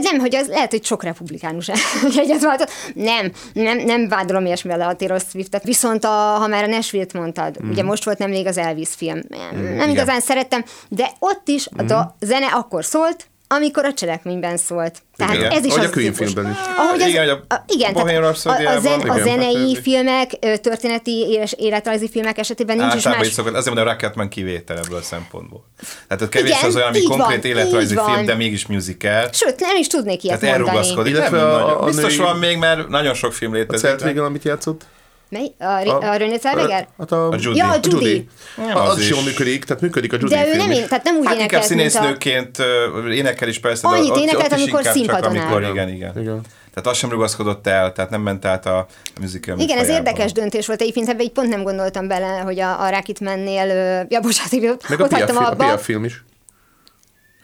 [0.00, 1.68] Nem, hogy az lehet, hogy sok republikánus
[2.22, 2.70] egyet váltott.
[2.94, 7.56] Nem, nem, nem vádolom ilyesmivel a Taylor Swiftet, viszont a, ha már a Nashville-t mondtad,
[7.70, 9.20] ugye most volt nemrég az Elvis film.
[9.28, 14.56] Nem, nem igazán szerettem, de ott is a da- zene akkor szólt, amikor a cselekményben
[14.56, 15.02] szólt.
[15.16, 15.50] Tehát Igen.
[15.50, 16.32] ez is Ahogy az a Queen típus.
[16.32, 16.58] filmben is.
[16.76, 19.22] Ahogy az, Igen, a a, igen, tehát a, a, zen, a Igen.
[19.22, 20.30] zenei Hát, filmek,
[20.60, 24.28] történeti és életrajzi filmek esetében nincs is Általában más így szokott, azért mondom, a Rocketman
[24.28, 25.64] kivétel ebből a szempontból.
[26.08, 28.12] Tehát ott kevés Igen, az olyan, ami konkrét van, életrajzi van.
[28.14, 29.28] film, de mégis musical.
[29.32, 30.76] Sőt, nem is tudnék ilyet Tehát mondani.
[30.78, 31.12] elrugaszkodik.
[31.14, 33.86] Illetve a- a Biztos női- van még, mert nagyon sok film A létezik.
[33.88, 34.84] Celt végül, amit játszott?
[35.28, 35.52] Mely?
[35.58, 36.88] A, a, a René Zellweger?
[36.98, 37.56] Hát a, A Judy.
[37.58, 38.28] Ja, a A Judy.
[38.68, 40.86] Ja, Az, az jól működik, tehát működik a Judy De ő film nem, is.
[40.88, 41.88] tehát nem úgy Hát énekelt, mint a...
[41.90, 45.70] színésznőként ö, énekel is persze, Annyit ott, énekelt, ott amikor színpadon amikor, áll.
[45.70, 46.40] igen, igen, Igen.
[46.74, 48.86] Tehát az sem rugaszkodott el, tehát nem ment át a, a
[49.20, 50.80] musical Igen, ez érdekes döntés volt.
[50.80, 53.66] Egyébként ebbe így pont nem gondoltam bele, hogy a, a Rocketmannél,
[54.08, 55.64] ja bocsánat, így ott, Meg a ott Pia, hagytam fi- a abba.
[55.64, 56.24] Pia film is.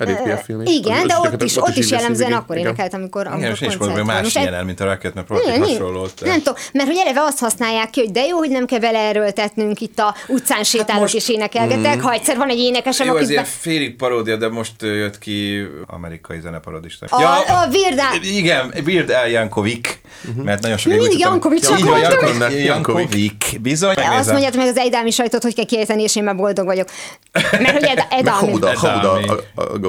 [0.01, 0.71] Edith Pia film is.
[0.77, 4.07] Igen, Az- de ott is, ott is jellemzően akkor énekelt, amikor, amikor Igen, koncert van.
[4.07, 5.59] más ilyen el, mint a Rocket, mert nincs.
[5.59, 6.13] hasonlót.
[6.25, 9.81] Nem tudom, mert hogy eleve azt használják ki, hogy de jó, hogy nem kell beleerőltetnünk
[9.81, 13.45] itt a utcán sétálok most- és énekelgetek, ha egyszer van egy énekesem, Jó, ez ilyen
[13.45, 17.07] félig paródia, de most jött ki amerikai zeneparodista.
[17.07, 17.23] A,
[17.63, 18.03] a Virda...
[18.23, 19.89] Igen, Weird Al Jankovic,
[20.45, 21.99] mert nagyon sok Mindig Jankovicsnak mondom.
[22.01, 22.65] Jankovic.
[22.65, 23.59] Jankovic.
[23.61, 26.89] Bizony, Azt mondjátok meg az Edámi sajtot, hogy kell kiejteni, és én már boldog vagyok.
[27.33, 28.53] Mert hogy Ed, Meg Edámi.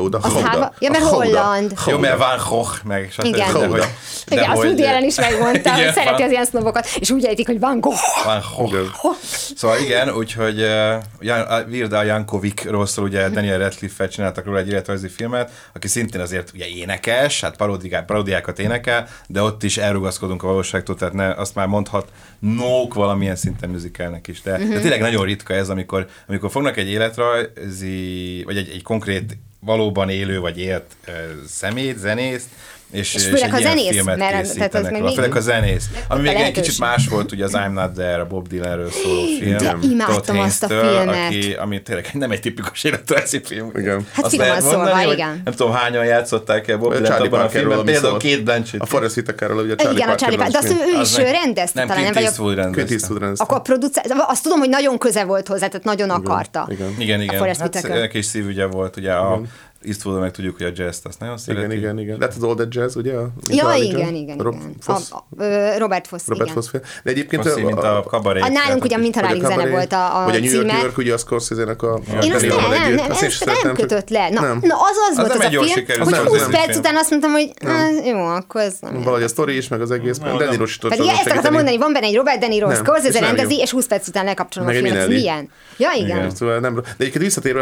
[0.02, 1.26] Gouda, Az hába- ja, mert A Houda.
[1.42, 1.74] holland.
[1.88, 3.26] Jó, mert Van Gogh, meg stb.
[3.26, 3.38] Igen.
[3.54, 3.86] De hogy, Houda.
[4.28, 7.48] Igen, azt hogy- Woody Allen is megmondta, hogy szereti az ilyen sznobokat, és úgy ejtik,
[7.48, 8.00] hogy Van Gogh.
[8.26, 9.16] Van Gogh.
[9.56, 14.58] Szóval igen, úgyhogy uh, Jan, a Weird Al Jankovicról szól, ugye Daniel Radcliffe-fel csináltak róla
[14.58, 19.78] egy életrajzi filmet, aki szintén azért ugye énekes, hát parodiák, parodiákat énekel, de ott is
[19.78, 22.08] elrugaszkodunk a valóságtól, tehát ne, azt már mondhat
[22.40, 24.42] nók valamilyen szinten musicalnek is.
[24.42, 29.38] De, de tényleg nagyon ritka ez, amikor, amikor fognak egy életrajzi, vagy egy, egy konkrét
[29.62, 30.96] valóban élő vagy élt
[31.48, 32.48] szemét, zenészt,
[32.92, 35.86] és, És főleg egy a zenész, filmet mert- tehát az még- Főleg a zenész.
[36.08, 39.22] Ami még egy kicsit más volt, ugye az I'm Not There, a Bob Dylanről szóló
[39.40, 39.58] film.
[39.58, 41.26] De imádtam azt a filmet.
[41.28, 43.72] Aki, ami tényleg nem egy tipikus életrajzi film.
[43.76, 44.06] Igen.
[44.14, 45.42] Hát Azt finoman lehet szólva, igen.
[45.46, 47.86] Nem tudom, hányan játszották el Bob Dylan abban a filmben.
[47.86, 48.14] Például.
[48.14, 48.82] Kate Blanchett.
[48.82, 51.88] A Forrest Whitakerről, ugye Charlie Igen, a Charlie Parker, de azt ő, is rendezte, Nem,
[51.88, 52.24] talán nem Clint vagyok.
[52.28, 52.94] Eastwood Clint rendezte.
[52.94, 53.44] Eastwood rendezte.
[53.44, 56.68] Akkor a producer, azt tudom, hogy nagyon köze volt hozzá, tehát nagyon akarta.
[56.70, 56.96] igen.
[56.98, 57.34] Igen, A.
[57.34, 58.00] Forrest Hát Whitaker.
[58.00, 59.42] neki is szívügye volt, ugye a
[59.86, 61.66] Eastwood meg tudjuk, hogy a jazz azt nagyon szereti.
[61.66, 62.18] Igen, igen, igen.
[62.20, 63.14] Lehet az Old Dead Jazz, ugye?
[63.14, 64.14] Mint Ja, igen, John?
[64.14, 64.76] igen, Rob igen.
[64.80, 65.12] Foss?
[65.12, 66.62] A, a, Robert Foss, Robert igen.
[66.64, 66.72] Foss.
[67.04, 67.44] De egyébként...
[67.44, 68.40] Fosszi, mint a kabaré.
[68.40, 70.68] A nálunk ugye mint a vagy rálik zene volt a, a Vagy a New York.
[70.68, 71.94] New York, ugye a Scorsese-nek a...
[71.94, 74.30] a Én azt nem, nem, nem, ezt nem kötött le.
[74.30, 74.60] Na, Nem.
[74.62, 76.50] na az az Az volt az egy a film, hogy film, 20 nem.
[76.50, 78.94] perc után azt mondtam, hogy "Ah, jó, akkor ez nem.
[78.94, 80.18] Valahogy a sztori is, meg az egész.
[80.18, 83.20] De is tudott Pedig ezt akartam mondani, van benne egy Robert De Niro, Nem, Scorsese
[83.20, 85.08] rendezi, és 20 perc után lekapcsolom a filmet.
[85.08, 85.50] Milyen?
[85.78, 86.18] Ja, igen.
[86.18, 86.30] Igen.
[86.30, 87.60] Szóval nem, de egyébként visszatérve,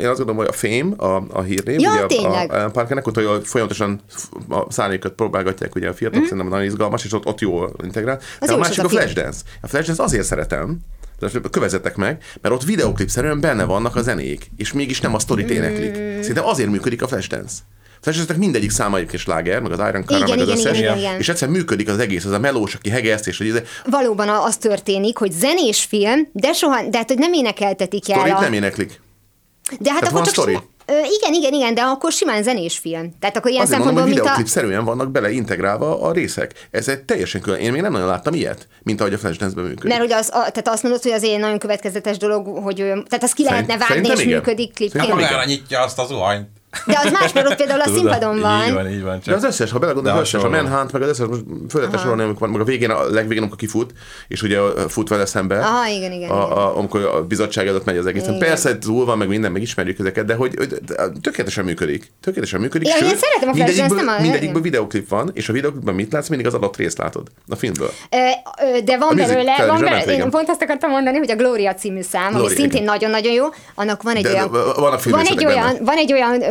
[0.00, 2.52] én azt gondolom, hogy a Fame, a, a hírnév, Ja, ugye a- tényleg.
[2.52, 4.00] a, a Parkernek, ott hogy folyamatosan
[4.48, 6.28] a szándékat próbálgatják, ugye a fiatalok, mm.
[6.28, 8.16] szerintem nagyon izgalmas, és ott, ott jó integrál.
[8.40, 9.00] De jó a másik az a a.
[9.00, 9.40] Flashdance.
[9.60, 10.78] A Flashdance azért szeretem,
[11.18, 15.50] de kövezetek meg, mert ott videoklipszerűen benne vannak a zenék, és mégis nem a sztorit
[15.50, 15.94] éneklik.
[16.20, 17.54] Szerintem azért működik a Flashdance.
[18.00, 20.98] Flashdance mindegyik száma egyébként sláger, meg az Iron Car, Igen, meg az igen, összes, igen,
[20.98, 21.18] igen.
[21.18, 24.56] és egyszerűen működik az egész, az a melós, aki hegeszt, és hogy ez Valóban az
[24.56, 28.16] történik, hogy zenés film, de soha, de hát, hogy nem énekeltetik el.
[28.16, 29.00] sztorit A, nem éneklik.
[29.80, 30.58] de hát Tehát akkor csak sztori.
[30.86, 33.12] Ö, igen, igen, igen, de akkor simán zenés film.
[33.20, 34.22] Tehát akkor ilyen Azért mondom, hogy szempontból, mint a...
[34.22, 36.68] videoklipszerűen vannak bele integrálva a részek.
[36.70, 37.58] Ez egy teljesen külön.
[37.60, 39.88] Én még nem nagyon láttam ilyet, mint ahogy a Flashdance-ben működik.
[39.88, 43.22] Mert hogy az, a, tehát azt mondod, hogy az egy nagyon következetes dolog, hogy tehát
[43.22, 44.34] azt ki Szerint- lehetne vágni, és igen.
[44.36, 44.90] működik klipként.
[44.90, 45.30] Szerintem igen.
[45.30, 46.48] Magára nyitja azt az zuhanyt.
[46.86, 48.74] De az más, mert ott például a színpadon Így van.
[48.74, 49.14] van, így van.
[49.14, 50.48] De Csak az összes, ha belegondolsz, De az összes, a.
[50.48, 53.38] Manhunt, meg az összes, most föl lehet sorolni, amikor van, meg a végén, a legvégén,
[53.42, 53.92] amikor kifut,
[54.28, 54.58] és ugye
[54.88, 55.58] fut vele szembe.
[55.58, 58.22] Aha, igen, igen, A, a, amikor a bizottság előtt megy az egész.
[58.22, 58.38] Igen.
[58.38, 62.12] Persze, túl van, meg minden, meg ismerjük ezeket, de hogy, hogy de- tökéletesen működik.
[62.20, 62.88] Tökéletesen működik.
[62.88, 66.28] Ja, én szeretem a mindegyikből, nem a- mindegyikből videoklip van, és a videoklipben mit látsz?
[66.28, 67.90] Mindig az adott részt látod a filmből.
[68.84, 72.34] De van belőle, van belőle, én pont azt akartam mondani, hogy a Gloria című szám,
[72.34, 74.50] ami szintén nagyon-nagyon jó, annak van egy De olyan,
[75.04, 76.42] van egy olyan, van egy olyan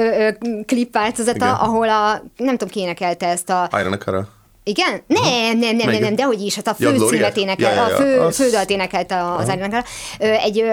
[0.65, 1.49] klip változata, Igen.
[1.53, 4.27] ahol a, nem tudom ki énekelte ezt a, Iron Cara.
[4.63, 5.01] igen?
[5.07, 7.87] Nem, nem, nem, nem, nem, dehogy is, hát a Ja, fő címet énekel, Ja, ja,
[7.87, 7.93] ja.
[7.95, 9.83] a fő, Az- fődalt énekelte a- az Ariana
[10.19, 10.63] Egy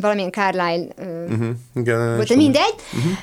[0.00, 1.24] valamilyen Carlyle ö,
[1.74, 2.74] Igen, volt, mindegy.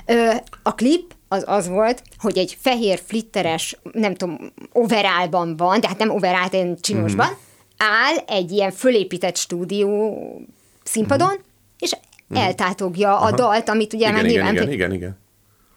[0.06, 0.30] Ö,
[0.64, 5.98] a klip az az volt, hogy egy fehér flitteres, nem tudom, overálban van, de hát
[5.98, 7.36] nem overált, én csinosban, Mhm.
[7.78, 10.18] áll egy ilyen fölépített stúdió
[10.84, 11.40] színpadon,
[11.80, 11.92] és
[12.34, 14.26] eltátogja a dalt, amit ugye már Mhm.
[14.26, 15.20] Igen, igen, nyilván igen, igen, igen.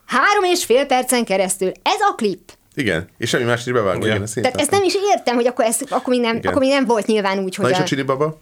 [0.07, 1.69] három és fél percen keresztül.
[1.83, 2.53] Ez a klip.
[2.75, 3.97] Igen, és semmi más is bevágva.
[4.05, 4.09] Igen.
[4.11, 6.51] Igen, ezt Tehát ezt nem is értem, hogy akkor, ezt, akkor, még nem, Igen.
[6.51, 8.39] akkor még nem volt nyilván úgy, Na hogy és a, a Csili Baba?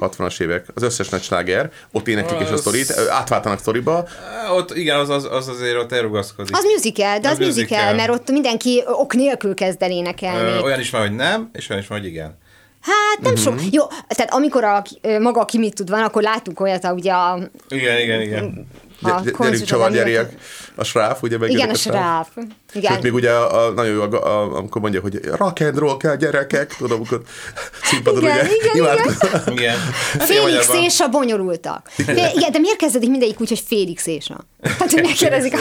[0.00, 4.04] 60-as évek, az összes nagy sláger, ott éneklik is a Az- sztorit, átváltanak sztoriba,
[4.56, 6.56] Ott igen, az, az, az azért ott elrugaszkodik.
[6.56, 7.94] az musical, de az, Az musical, musical.
[7.94, 10.50] mert ott mindenki ok nélkül kezd el énekelni.
[10.50, 12.38] Ö, Olyan is van, hogy nem, és olyan is van, hogy igen.
[12.86, 13.60] Hát nem sok.
[13.70, 14.82] Jó, tehát amikor a,
[15.20, 18.66] maga a ki mit tud van, akkor láttuk olyat, a, ugye a, Igen, igen, igen.
[19.02, 19.36] a gy-
[19.92, 20.28] gyerünk
[20.74, 22.28] a sráf, ugye meg Igen, a sráf.
[22.72, 22.92] Igen.
[22.92, 25.96] Sőt, még ugye a, a, nagyon jó, a, a, amikor mondja, hogy rock and roll
[25.96, 27.22] kell gyerekek, tudom, amikor
[27.82, 29.76] színpadon Igen, ugye igen, igen.
[30.18, 31.88] Félix és a bonyolultak.
[31.88, 34.38] Fél, igen, de miért kezdődik mindegyik úgy, hogy Félix és a?
[34.60, 35.56] Tehát, hogy megkérdezik.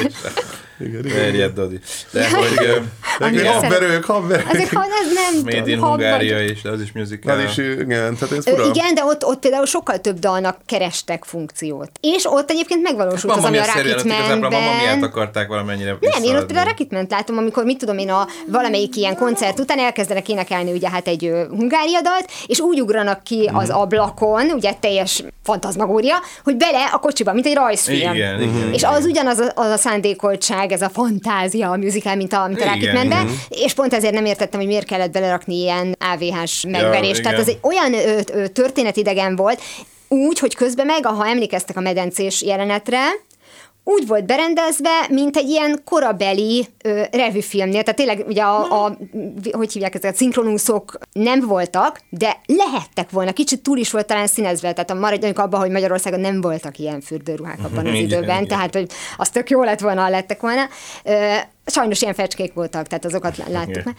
[0.79, 1.17] Igen, igen.
[1.17, 1.79] Verjed, Dodi.
[2.11, 2.83] De hogy Igen,
[3.19, 4.49] szeret- Habverők, habverők.
[4.53, 7.37] Azért, ha ez nem Made in tudom, Hungária is, de az is musical.
[7.37, 8.65] Az is, igen, tehát ez fura.
[8.65, 11.89] Igen, de ott, ott például sokkal több dalnak kerestek funkciót.
[12.01, 15.03] És ott egyébként megvalósult az, ami a igazából Rocketmanben.
[15.03, 18.95] akarták valamennyire Nem, én ott például a Rocketman látom, amikor mit tudom én, a valamelyik
[18.95, 23.67] ilyen koncert után elkezdenek énekelni ugye hát egy hungária dalt, és úgy ugranak ki az
[23.67, 23.77] Mhm.
[23.77, 28.13] ablakon, ugye teljes fantazmagória, hogy bele a kocsiba, mint egy rajzfilm.
[28.13, 32.33] Igen, igen, És az ugyanaz a, az a szándékoltság, ez a fantázia, a musical, mint
[32.33, 33.33] a, mint a Igen, Rocketmanben, mhm.
[33.49, 37.21] és pont ezért nem értettem, hogy miért kellett belerakni ilyen AVH-s megverést.
[37.21, 37.41] Tehát igen.
[37.41, 39.61] az egy olyan ö, ö, történetidegen volt,
[40.07, 42.99] úgy, hogy közben meg, ha emlékeztek a medencés jelenetre,
[43.87, 47.81] úgy volt berendezve, mint egy ilyen korabeli ö, revűfilmnél.
[47.83, 48.97] Tehát tényleg ugye a, a,
[49.51, 53.33] hogy hívják ezeket, a szinkronúszok nem voltak, de lehettek volna.
[53.33, 57.59] Kicsit túl is volt talán színezve, tehát maradjunk abban, hogy Magyarországon nem voltak ilyen fürdőruhák
[57.63, 58.47] abban az Igen, időben, igen.
[58.47, 60.61] tehát hogy az tök jó lett volna, ha lettek volna.
[61.03, 61.33] Ö,
[61.65, 63.83] sajnos ilyen fecskék voltak, tehát azokat lá- láttuk Igen.
[63.85, 63.95] már.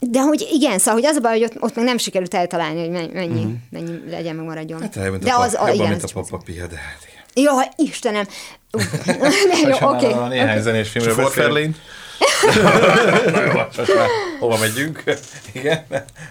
[0.00, 2.80] De hogy igen, szóval hogy az a baj, hogy ott, ott meg nem sikerült eltalálni,
[2.80, 4.80] hogy mennyi, mennyi, mennyi legyen, meg maradjon.
[4.80, 7.15] Hát de a, az, a, igen, mint a Papa Pia, de igen.
[7.40, 8.26] Jaj, Istenem!
[9.80, 10.08] Oké.
[10.08, 10.60] már a néhány oké.
[10.60, 11.32] zenés És filmről beszélünk.
[11.32, 11.74] Fairlane?
[13.32, 14.08] Na jó, most már
[14.40, 15.02] hova megyünk?
[15.52, 15.84] Igen.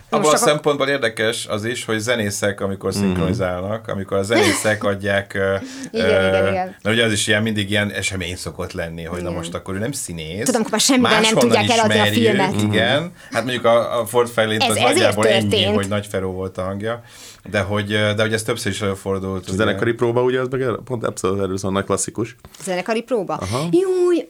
[0.09, 5.33] Abban a szempontból érdekes az is, hogy zenészek, amikor szinkronizálnak, amikor a zenészek adják...
[5.33, 5.55] ö,
[5.91, 6.75] Igen, ö, igen, igen.
[6.81, 9.37] Mert ugye az is ilyen mindig ilyen esemény szokott lenni, hogy na Igen.
[9.39, 10.45] most akkor ő nem színész.
[10.45, 12.61] Tudom, akkor már semmivel nem tudják eladni a filmet.
[12.61, 13.11] Igen.
[13.31, 15.75] Hát mondjuk a, a Ford Fairlane Ez az nagyjából ennyi, történt.
[15.75, 17.01] hogy Nagy Feró volt a hangja.
[17.49, 19.49] De hogy, de hogy ez többször is előfordult.
[19.49, 22.35] A zenekari próba, ugye, az meg pont abszolút erről szól, nagy klasszikus.
[22.63, 23.33] Zenekari próba?
[23.33, 23.67] Aha.
[23.71, 24.27] Júj,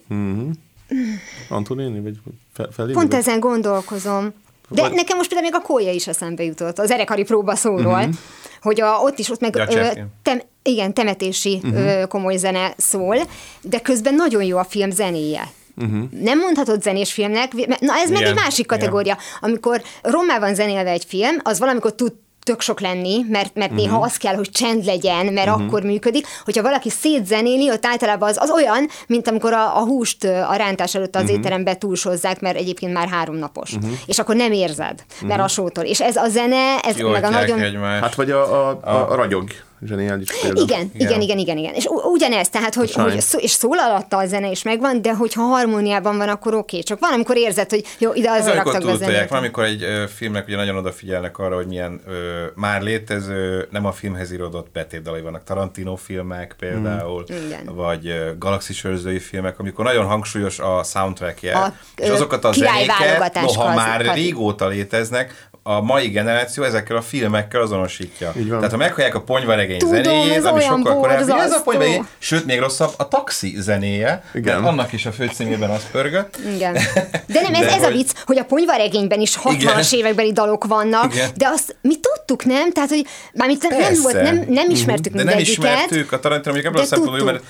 [1.50, 2.18] Antonini, vagy
[2.54, 2.94] Fe- Fellini?
[2.94, 4.34] pont vagy- ezen gondolkozom.
[4.70, 7.94] De Vagy- nekem most például még a kólya is eszembe jutott, az erekari próba szóról,
[7.94, 8.14] uh-huh.
[8.62, 9.88] hogy a, ott is, ott meg Ja, ö,
[10.24, 11.80] tem, igen, temetési uh-huh.
[12.02, 13.18] ö, komoly zene szól,
[13.62, 15.52] de közben nagyon jó a film zenéje.
[15.78, 16.04] Uh-huh.
[16.22, 18.80] Nem mondhatod zenés filmnek, na ez meg Igen, egy másik igen.
[18.80, 19.18] kategória.
[19.42, 22.14] Amikor rommá van zenélve egy film, az valamikor tud
[22.46, 23.86] tök sok lenni, mert, mert uh-huh.
[23.86, 25.66] néha az kell, hogy csend legyen, mert uh-huh.
[25.66, 26.28] akkor működik.
[26.44, 30.96] Hogyha valaki szétzenéli, ott általában az, az olyan, mint amikor a, a húst a rántás
[30.96, 31.38] előtt az uh-huh.
[31.38, 33.74] étterembe túlshozzák, mert egyébként már három napos.
[33.74, 33.92] Uh-huh.
[34.06, 35.84] És akkor nem érzed, mert a sótól.
[35.84, 37.60] És ez a zene, ez Jó, meg a nagyon...
[37.60, 38.04] egymást.
[38.04, 39.50] Hát vagy a, a, a, a ragyog,
[39.86, 40.62] zseniális példa.
[40.62, 41.74] Igen, igen, igen, igen, igen.
[41.74, 45.14] És u- ugyanez, tehát, hogy, hogy szó, és szól alatta a zene is megvan, de
[45.14, 46.80] hogyha harmóniában van, akkor oké.
[46.80, 49.30] Csak van, amikor érzed, hogy jó, ide azért raktak be zenét.
[49.30, 53.86] van, amikor egy ö, filmnek ugye nagyon odafigyelnek arra, hogy milyen ö, már létező, nem
[53.86, 55.44] a filmhez íródott betétdalai vannak.
[55.44, 57.46] Tarantino filmek például, Mm.
[57.46, 57.76] Igen.
[57.76, 63.42] vagy ö, galaxis őrzői filmek, amikor nagyon hangsúlyos a soundtrackje, A, és azokat a zenéket,
[63.42, 68.34] noha már régóta léteznek, a mai generáció ezekkel a filmekkel azonosítja.
[68.38, 68.56] Így van.
[68.58, 72.46] Tehát ha meghallják a ponyvaregény Tudom, zenéjét, ez ami sokkal korábbi, ez a ponyvaregény, sőt
[72.46, 74.56] még rosszabb, a taxi zenéje, Igen.
[74.56, 76.38] mert annak is a főcímében az pörgött.
[76.56, 76.74] Igen.
[77.34, 79.84] De nem, ez, De ez a hogy- vicc, hogy a ponyvaregényben is 60-as Igen.
[79.92, 81.30] évekbeli dalok vannak, Igen.
[81.36, 82.72] de azt mi tudtuk, nem?
[82.72, 84.02] Tehát, hogy mármint nem, Persze.
[84.02, 85.64] volt, nem, nem ismertük De nem mindegyiket.
[85.64, 87.44] ismertük a Tarantino, mondjuk ebből a de szempontból, mert.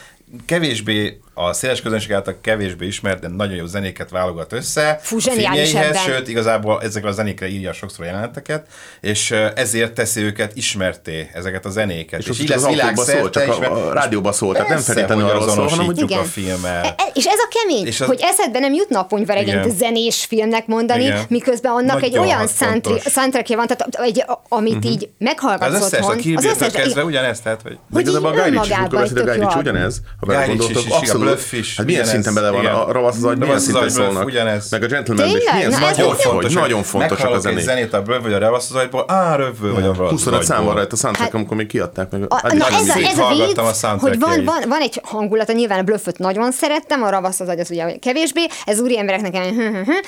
[0.46, 5.00] Kevésbé a széles közönség által kevésbé ismert, de nagyon jó zenéket válogat össze.
[5.02, 6.02] Fú, a zseniális filmjeihez.
[6.02, 8.68] Sőt, igazából ezekre a zenékre írja sokszor jeleneteket,
[9.02, 12.20] és ezért teszi őket ismerté, ezeket a zenéket.
[12.20, 15.24] És, és így lesz autóban szól, csak ismert- a, a rádióban szól, tehát nem feltétlenül
[15.26, 16.84] arról szól, hanem hogy a filmmel.
[16.84, 19.78] E- e- És ez a kemény, És az- hogy eszedbe nem jutna a ponyvaregényt Igen.
[19.78, 21.26] zenés filmnek mondani, Igen.
[21.30, 22.58] miközben annak egy Nagyon olyan fontos.
[22.92, 26.18] soundtra- soundtrackje van, tehát egy, amit így meghallgatsz Az összes, a otthon.
[26.18, 28.58] Kill az összes, kezdve ugyanezt, tehát, hogy De hogy így a önmagában
[28.98, 31.24] a egy tök jó ugyanez, ha belegondoltok, is, igen, abszolút.
[31.26, 32.76] Bluff is, Hát milyen ugyanez, szinten bele van igen.
[32.76, 34.70] a ravasz az agy, milyen Ravasz szinten Bluff, szólnak, ugyanez.
[34.72, 37.64] meg a Gentleman is, milyen Na, ez nagyon fontos, nagyon fontosak a Meghallok egy zenék.
[37.64, 40.46] zenét a Blöv vagy a Revasz az agyból, á, rövő vagy a Revasz 25 az
[40.46, 42.22] szám van rajta a soundtrack, Hát- amikor még kiadták meg.
[42.28, 43.30] A, na ez, ez a
[43.62, 47.48] a hogy van, van, van egy hangulata, nyilván a blöfföt nagyon szerettem, a ravasz az
[47.48, 49.44] agy az ugye kevésbé, ez úri emberek nekem.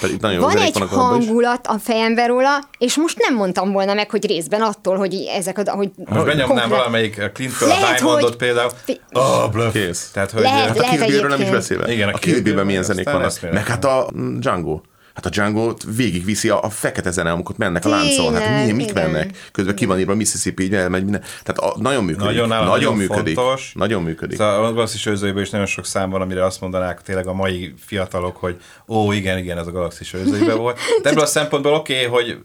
[0.02, 0.90] Pedig nagyon jó van zenék egy is.
[0.90, 5.58] hangulat a fejemben róla, és most nem mondtam volna meg, hogy részben attól, hogy ezek
[5.58, 5.72] a...
[5.72, 8.72] Hogy Most benyomnám valamelyik a Clint-től a Lehet, Diamondot hogy- például.
[9.14, 9.72] Oh, bluff.
[9.74, 10.07] Kész.
[10.14, 11.92] Tehát, hogy Lehet, Hát a Kill Bill-ről nem is beszélve.
[11.92, 13.52] Igen, a a Kill Bill-ben milyen zenék vannak.
[13.52, 14.82] Meg hát a Django.
[15.18, 18.34] Hát a Django-t végigviszi a, a fekete zene, amikor mennek a láncon.
[18.34, 19.10] Hát milyen, mit igen.
[19.10, 19.50] mennek?
[19.52, 21.22] Közben ki van írva Mississippi, így elmegy minden.
[21.44, 22.26] Tehát a, nagyon működik.
[22.26, 23.36] Nagyon, Nagyon, nagyon, működik.
[23.36, 23.72] fontos.
[23.76, 24.38] Nagyon működik.
[24.38, 27.74] Szóval a Galaxis őrzőjében is nagyon sok szám van, amire azt mondanák tényleg a mai
[27.86, 30.80] fiatalok, hogy ó, igen, igen, ez a Galaxis őrzőjében volt.
[31.02, 32.38] De ebből a szempontból oké, okay, hogy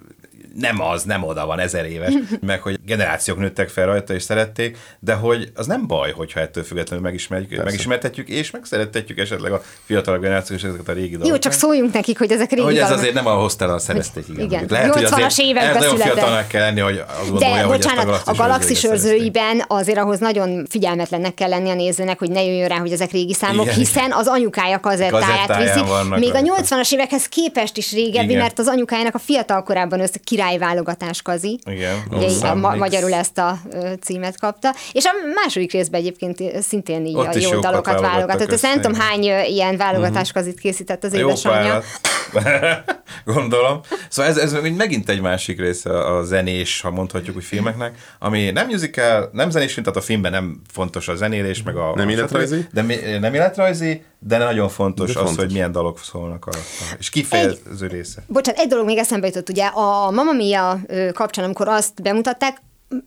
[0.55, 4.79] nem az, nem oda van, ezer éves, meg hogy generációk nőttek fel rajta és szerették,
[5.01, 10.21] de hogy az nem baj, hogyha ettől függetlenül megismerjük, megismertetjük, és megszerettetjük esetleg a fiatalabb
[10.21, 11.29] generációk és ezeket a régi dolgokat.
[11.35, 14.45] Jó, csak szóljunk nekik, hogy ezek régi hogy ez azért nem a hostelal szerezték, igen.
[14.45, 14.67] Igen.
[14.69, 18.15] Lehet, hogy 80-as azért években nagyon fiatalnak kell lenni, hogy azt gondolja, De hogy bocsánat,
[18.15, 22.69] ezt a galaxis őrzőiben azért ahhoz nagyon figyelmetlennek kell lenni a nézőnek, hogy ne jöjjön
[22.69, 23.75] rá, hogy ezek régi számok, Igen.
[23.77, 25.81] hiszen az anyukája kazettáját viszi.
[26.19, 26.63] Még a rajta.
[26.63, 31.61] 80-as évekhez képest is régebbi, mert az anyukájának a fiatal korában össze királyválogatás kazi.
[31.65, 33.59] Igen, Ugye így a ma- magyarul ezt a
[34.01, 34.75] címet kapta.
[34.93, 38.53] És a második részben egyébként szintén így Ott a jó dalokat válogatott.
[38.53, 41.59] Ezt nem tudom hány ilyen válogatás kazit készített az Jó édesanyja.
[41.61, 41.85] párat.
[43.25, 43.81] Gondolom.
[44.09, 48.67] Szóval ez, ez megint egy másik része a zenés, ha mondhatjuk úgy filmeknek, ami nem
[48.67, 51.93] musical, nem zenés tehát a filmben nem fontos a zenélés, meg a...
[51.95, 52.67] Nem a életrajzi?
[52.73, 55.45] De mi- nem életrajzi, de nagyon fontos De az, fontos.
[55.45, 56.97] hogy milyen dalok szólnak alatta.
[56.99, 58.23] És kifejező része.
[58.27, 60.81] Bocsánat, egy dolog még eszembe jutott, ugye a Mamma Mia
[61.13, 62.61] kapcsán, amikor azt bemutatták,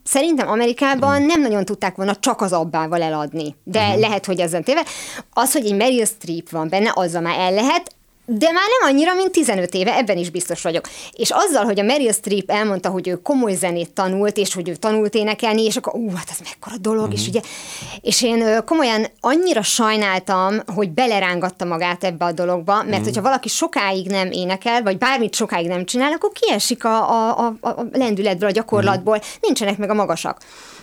[0.03, 3.55] Szerintem Amerikában nem nagyon tudták volna csak az abbával eladni.
[3.63, 3.99] De uh-huh.
[3.99, 4.85] lehet, hogy ezen téve.
[5.33, 7.94] Az, hogy egy Meryl Streep van benne, azzal már el lehet,
[8.25, 10.89] de már nem annyira, mint 15 éve, ebben is biztos vagyok.
[11.11, 14.75] És azzal, hogy a Meryl Streep elmondta, hogy ő komoly zenét tanult, és hogy ő
[14.75, 17.19] tanult énekelni, és akkor, ú, hát ez mekkora dolog, uh-huh.
[17.19, 17.41] és ugye,
[18.01, 23.03] és én komolyan annyira sajnáltam, hogy belerángatta magát ebbe a dologba, mert uh-huh.
[23.03, 27.67] hogyha valaki sokáig nem énekel, vagy bármit sokáig nem csinál, akkor kiesik a, a, a,
[27.67, 29.31] a lendületből, a gyakorlatból, uh-huh.
[29.41, 30.37] nincsenek meg a magasak.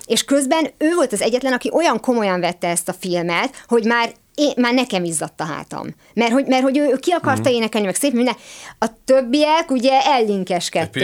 [0.06, 4.12] És közben ő volt az egyetlen, aki olyan komolyan vette ezt a filmet, hogy már
[4.34, 5.94] én, már nekem izzadt a hátam.
[6.14, 7.58] Mert hogy, mert hogy ő, ő ki akarta Mhm.
[7.58, 8.36] énekelni, meg szép minden.
[8.78, 11.02] A többiek ugye ellinkeskedték.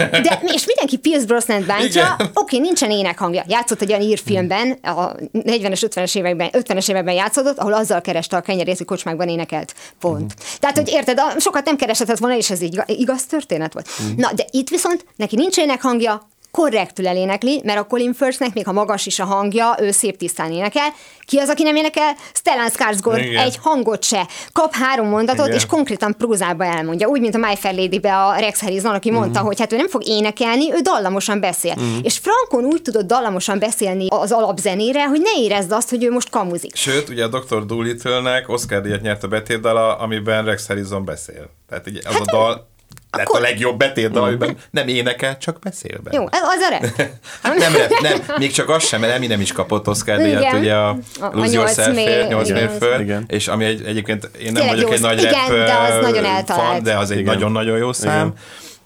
[0.00, 3.44] De, és mindenki Pierce Brosnan bántja, oké, nincsen énekhangja.
[3.48, 8.40] Játszott egy olyan írfilmben, a 40-es, 50-es években, 50-es években játszódott, ahol azzal kereste a
[8.40, 9.74] kenyerét, hogy kocsmákban énekelt.
[10.00, 10.34] Pont.
[10.34, 10.42] Mhm.
[10.60, 13.88] Tehát, hogy érted, a, sokat nem kereshetett volna, és ez így igaz történet volt.
[13.98, 14.20] Mhm.
[14.20, 18.72] Na, de itt viszont neki nincs énekhangja, korrektül elénekli, mert a Colin Firthnek még ha
[18.72, 20.88] magas is a hangja, ő szép tisztán énekel.
[21.20, 22.16] Ki az, aki nem énekel?
[22.34, 23.44] Stellan Skarsgård, Igen.
[23.44, 24.28] egy hangot se.
[24.52, 25.56] Kap három mondatot, Igen.
[25.56, 27.08] és konkrétan prózába elmondja.
[27.08, 29.88] Úgy, mint a My Fair Lady-be a Rex Harrison, aki mondta, hogy hát ő nem
[29.88, 31.74] fog énekelni, ő dallamosan beszél.
[32.02, 36.30] És Frankon úgy tudott dallamosan beszélni az alapzenére, hogy ne érezd azt, hogy ő most
[36.30, 36.74] kamuzik.
[36.76, 37.66] Sőt, ugye a Dr.
[37.66, 41.50] Dolittle-nek Oscar díjat nyert a betétdala, amiben Rex Harrison beszél.
[41.68, 42.68] Tehát ugye az Hát, a dal
[43.10, 46.16] lett akkor- a legjobb betétdal, amiben nem énekel, csak beszél benne.
[46.16, 47.10] Jó, az a rep.
[47.42, 50.56] Hát nem, lett, nem, még csak az sem, mert Eminem is kapott Oscar díjat, Igen.
[50.58, 52.62] ugye a, A- a Lose nyolc Yourself mély- 8 igen.
[52.64, 53.24] mérföld, Igen.
[53.28, 56.02] és ami egy, egyébként én nem Tényleg vagyok jó egy nagy igen, rap de az
[56.02, 56.66] nagyon eltalált.
[56.72, 57.34] fan, de az egy Igen.
[57.34, 58.32] nagyon-nagyon jó szám.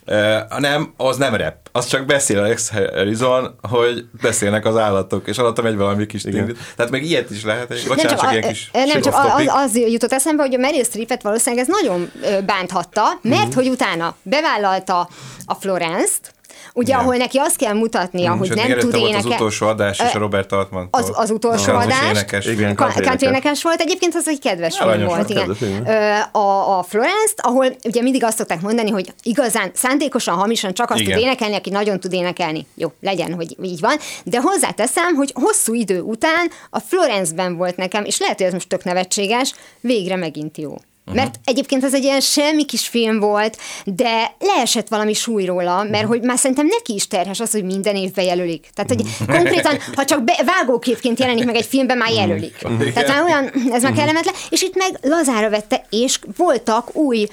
[0.06, 1.54] Uh, nem, az nem rap.
[1.72, 6.58] Az csak beszél Alex Harrison, hogy beszélnek az állatok, és alatta megy valami kis tinglit.
[6.76, 7.70] Tehát meg ilyet is lehet.
[7.70, 10.84] Egy, bocsánat, csak, a- ilyen kis nem csak az, az jutott eszembe, hogy a Meryl
[10.84, 12.10] Streepet valószínűleg ez nagyon
[12.46, 13.54] bánthatta, mert Mhm.
[13.54, 15.08] hogy utána bevállalta
[15.46, 16.34] a Florence-t,
[16.74, 17.04] ugye, Igen.
[17.04, 19.34] ahol neki azt kell mutatnia, hogy Sőt, még nem tud volt az énekelni.
[19.34, 20.88] utolsó adás is a Robert Altman.
[20.90, 22.08] Az, az utolsó adás.
[22.10, 22.46] Énekes.
[22.46, 23.62] Igen, country énekes.
[23.62, 25.56] volt, egyébként az egy kedves film volt, igen.
[26.32, 31.00] A, a Florence-t, ahol ugye mindig azt szokták mondani, hogy igazán szándékosan, hamisan csak azt
[31.00, 31.12] Igen.
[31.12, 32.66] tud énekelni, aki nagyon tud énekelni.
[32.74, 33.96] Jó, legyen, hogy így van.
[34.24, 38.68] De hozzáteszem, hogy hosszú idő után a Florence-ben volt nekem, és lehet, hogy ez most
[38.68, 40.74] tök nevetséges, végre megint jó.
[41.12, 46.06] Mert egyébként ez egy ilyen semmi kis film volt, de leesett valami súly róla, mert
[46.06, 48.68] hogy már szerintem neki is terhes az, hogy minden évben jelölik.
[48.74, 52.56] Tehát, hogy konkrétan, ha csak be, vágóképként jelenik meg egy filmben, már jelölik.
[52.94, 57.26] Tehát már olyan, ez már kellemetlen, és itt meg lazára vette, és voltak új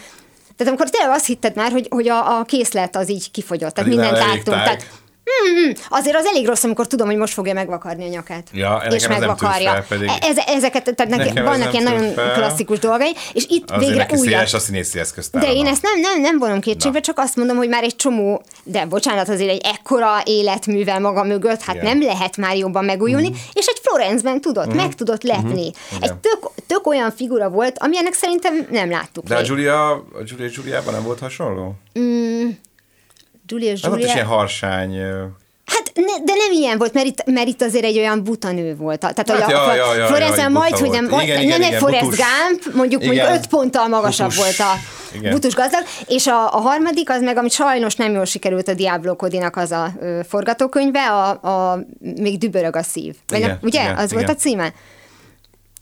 [0.58, 3.90] tehát amikor tényleg azt hitted már, hogy, hogy a, a készlet az így kifogyott, tehát
[3.90, 4.44] mindent láttunk.
[4.46, 4.86] Tehát,
[5.28, 8.48] Hmm, azért az elég rossz, amikor tudom, hogy most fogja megvakarni a nyakát.
[8.52, 9.72] Ja, és ez megvakarja.
[9.72, 12.34] fel, pedig- E- Ez, ezeket, tehát neki, Nekem ez vannak ilyen nagyon fel.
[12.34, 15.00] klasszikus dolgai, és itt Azért végre széles a színészi.
[15.32, 17.04] De én ezt nem, nem, nem vonom kétségbe, Na.
[17.04, 21.62] csak azt mondom, hogy már egy csomó, de bocsánat, azért egy ekkora életművel maga mögött,
[21.62, 21.86] hát Igen.
[21.98, 25.66] nem lehet már jobban megújulni, és egy Florence-ben tudott, meg tudott lepni.
[25.92, 26.20] Egy Igen.
[26.22, 29.48] tök, tök olyan figura volt, amilyenek szerintem nem láttuk De a még.
[29.48, 31.74] Julia, a Julia Juliában nem volt hasonló?
[33.48, 34.14] Julia, Hát ott is Julia.
[34.14, 34.98] ilyen harsány...
[35.66, 38.76] Hát, ne, de nem ilyen volt, mert itt, mert itt azért egy olyan buta nő
[38.76, 39.00] volt.
[39.00, 41.46] Tehát, Hát hogy ja, a, ja, ja, Florence ja, majd, hogy nem, majd, Igen, nem
[41.48, 42.06] igen, egy igen, Forrest.
[42.06, 43.16] Gump, mondjuk, Igen.
[43.16, 44.44] mondjuk öt ponttal magasabb Butus.
[44.44, 44.74] volt a
[45.16, 45.32] Igen.
[45.34, 49.16] butus gazdag, és a, a harmadik az meg, amit sajnos nem jól sikerült a Diablo
[49.16, 53.16] Kodinak az a ö, forgatókönyve, a, a még dübörög a szív.
[53.28, 53.82] Vagy Igen, nem, ugye?
[53.82, 54.38] igen, az volt a igen.
[54.38, 54.74] címe?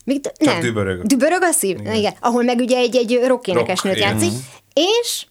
[0.06, 0.60] Még, Csak nem.
[0.60, 1.02] dübörög.
[1.02, 1.80] Dübörög a szív?
[1.80, 1.94] Igen.
[1.94, 2.14] igen.
[2.20, 4.22] Ahol meg ugye egy, egy rockénekesnőt Rock, igen.
[4.22, 4.40] játszik,
[4.74, 5.26] és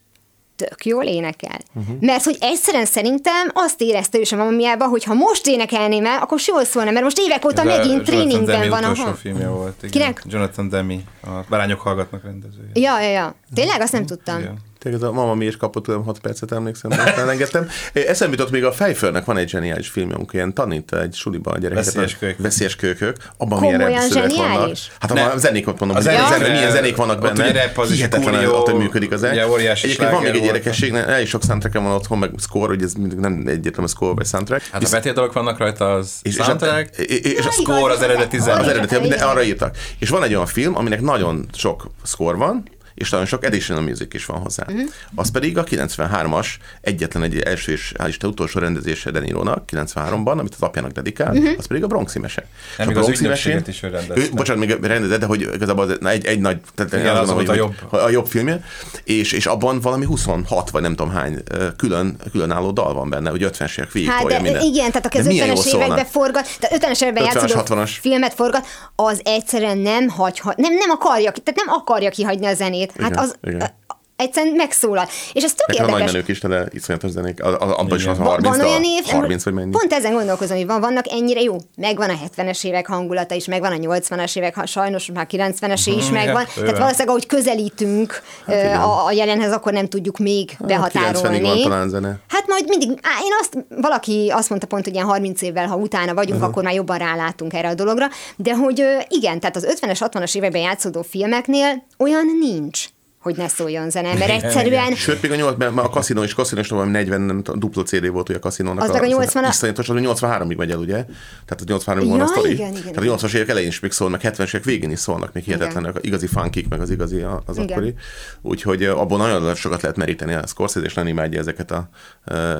[0.56, 1.58] tök jól énekel.
[1.74, 1.96] Uh-huh.
[2.00, 6.18] Mert hogy egyszerűen szerintem azt érezte ő sem a mamiában, hogy ha most énekelném el,
[6.18, 8.84] akkor jól szólna, mert most évek óta ez a megint Jonathan tréningben Demme van.
[8.84, 9.14] Aha.
[9.14, 9.76] filmje volt.
[9.78, 9.90] Igen.
[9.90, 10.22] Kinek?
[10.26, 12.70] Jonathan Demi, a Bárányok hallgatnak rendezője.
[12.72, 13.34] Ja, ja, ja.
[13.54, 13.80] Tényleg?
[13.80, 14.38] Azt nem tudtam.
[14.38, 14.58] Igen.
[14.84, 17.68] Tényleg ez a mama mi is kapott tudom 6 percet, emlékszem, azt elengedtem.
[17.92, 21.58] Eszembe jutott még a Fejfölnek van egy zseniális filmje, amikor ilyen tanít egy suliba a
[21.58, 21.84] gyerekeket.
[21.84, 22.42] Veszélyes kölykök.
[22.42, 23.16] Veszélyes kölykök.
[23.36, 24.76] Abban milyen rap szövegek vannak.
[25.00, 25.38] Hát a Nem.
[25.38, 27.50] zenékot mondom, A hogy zenék- milyen, zenék vannak ott benne.
[27.50, 30.94] ugye rap az is, Hihetetlen, ott, hogy működik az óriási Egyébként van még egy érdekesség,
[30.94, 34.62] elég sok soundtrack van otthon, meg score, hogy ez mindig nem egyértelmű score vagy soundtrack.
[34.72, 38.02] Hát a betétdolgok vannak rajta, az És- és a- soundtrack, és- a a score az
[38.02, 38.60] eredeti zene.
[38.60, 39.76] az eredeti, arra írtak.
[39.98, 42.62] És van egy olyan film, aminek nagyon sok score van,
[42.94, 44.64] és nagyon sok additional music is van hozzá.
[44.68, 44.88] Uh-huh.
[45.14, 46.46] Az pedig a 93-as,
[46.80, 51.32] egyetlen egy első és hál' Isten utolsó rendezése De Nironak, 93-ban, amit az apjának dedikál,
[51.36, 51.54] uh-huh.
[51.58, 52.46] az pedig a Bronxi mese.
[52.78, 54.20] Nem, a még az Bronxi mesén- is ő rendezte.
[54.22, 57.28] Ő, bocsánat, még rendezett, de hogy igazából az egy, egy nagy, tehát Igen, azt az
[57.34, 58.02] gondolom, a jobb.
[58.02, 58.64] a jobb filmje,
[59.04, 61.42] és, és abban valami 26 vagy nem tudom hány
[61.76, 64.62] külön, különálló dal van benne, hogy 50-es évek végig Hát de minden.
[64.62, 65.84] igen, tehát aki az De milyen 50-es jól szólna.
[65.84, 67.90] években forgat, tehát 50-es években 50-es, játszódó 60-as.
[68.00, 72.83] filmet forgat, az egyszerűen nem hagyha, nem, nem akarja, tehát nem akarja kihagyni a zenét.
[72.92, 73.70] Hát Igen, az igen.
[74.16, 75.06] A- egyszerűen megszólal.
[75.32, 76.04] És ez tök Nekem a érdekes.
[76.12, 77.42] nagymenők is, de iszonyatos zenék.
[77.42, 78.26] A- a- Abban is van Igen.
[78.26, 79.70] 30, van olyan év, 30 vagy mennyi.
[79.70, 81.56] Pont ezen gondolkozom, hogy van, vannak ennyire jó.
[81.76, 86.04] Megvan a 70-es évek hangulata is, megvan a 80-as évek, ha sajnos már 90-es is
[86.04, 86.42] Mhm, megvan.
[86.42, 88.80] igen, Tehát valószínűleg, ahogy közelítünk hát igen.
[88.80, 91.38] a, a jelenhez, akkor nem tudjuk még Hát, behatárolni.
[91.38, 92.18] 90-ig van talán zene.
[92.28, 95.76] Hát majd mindig, á, én azt, valaki azt mondta pont, hogy ilyen 30 évvel, ha
[95.76, 96.48] utána vagyunk, uh-huh.
[96.50, 98.06] akkor már jobban rálátunk erre a dologra,
[98.36, 102.84] de hogy igen, tehát az 50-es, 60-as években játszódó filmeknél olyan nincs
[103.24, 106.60] hogy ne szóljon zene, mert egyszerűen Sőt, még a 8, mert a kaszinó is, kaszinó
[106.60, 108.82] is valami 40, nem tudom, duplo CD volt, hogy a kaszinónak.
[108.84, 111.04] Az meg a 80 Iszonyatos, az 83-ig megy el, ugye?
[111.44, 112.52] Tehát a 83-ig van Ja, a sztori.
[112.52, 113.16] igen, igen, Tehát a igen.
[113.16, 116.26] 80-as évek elején is még szól, meg 70-es évek végén is szólnak, még hihetetlenek, igazi
[116.26, 117.68] funkik, meg az igazi az Igen.
[117.68, 117.94] akkori.
[118.42, 121.88] Úgyhogy ö, abból nagyon sokat lehet meríteni a Scorsese, és nem imádja ezeket a,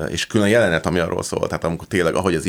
[0.09, 2.45] és külön jelenet, ami arról szól, tehát amikor tényleg, ahogy az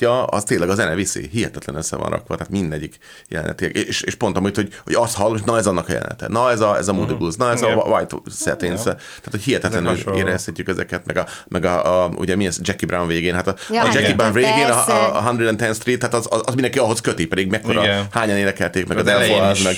[0.00, 3.60] indítja, az tényleg a zene viszi, hihetetlen össze van rakva, tehát mindegyik jelenet.
[3.60, 6.50] És, és pont amit, hogy, hogy azt hallom, hogy na ez annak a jelenete, na
[6.50, 7.78] ez a, ez a Moody Blues, na ez Igen.
[7.78, 12.36] a White Settings, tehát hogy hihetetlenül Ezek érezhetjük ezeket, meg a, meg a, a ugye
[12.36, 14.16] mi ez Jackie Brown végén, hát a, Ja, a hát Jackie igen.
[14.16, 14.92] Brown végén, a, Persze.
[14.92, 18.06] a, a 110 Street, tehát az, az, az mindenki ahhoz köti, pedig mekkora, Igen.
[18.10, 19.76] hányan énekelték, meg Az az meg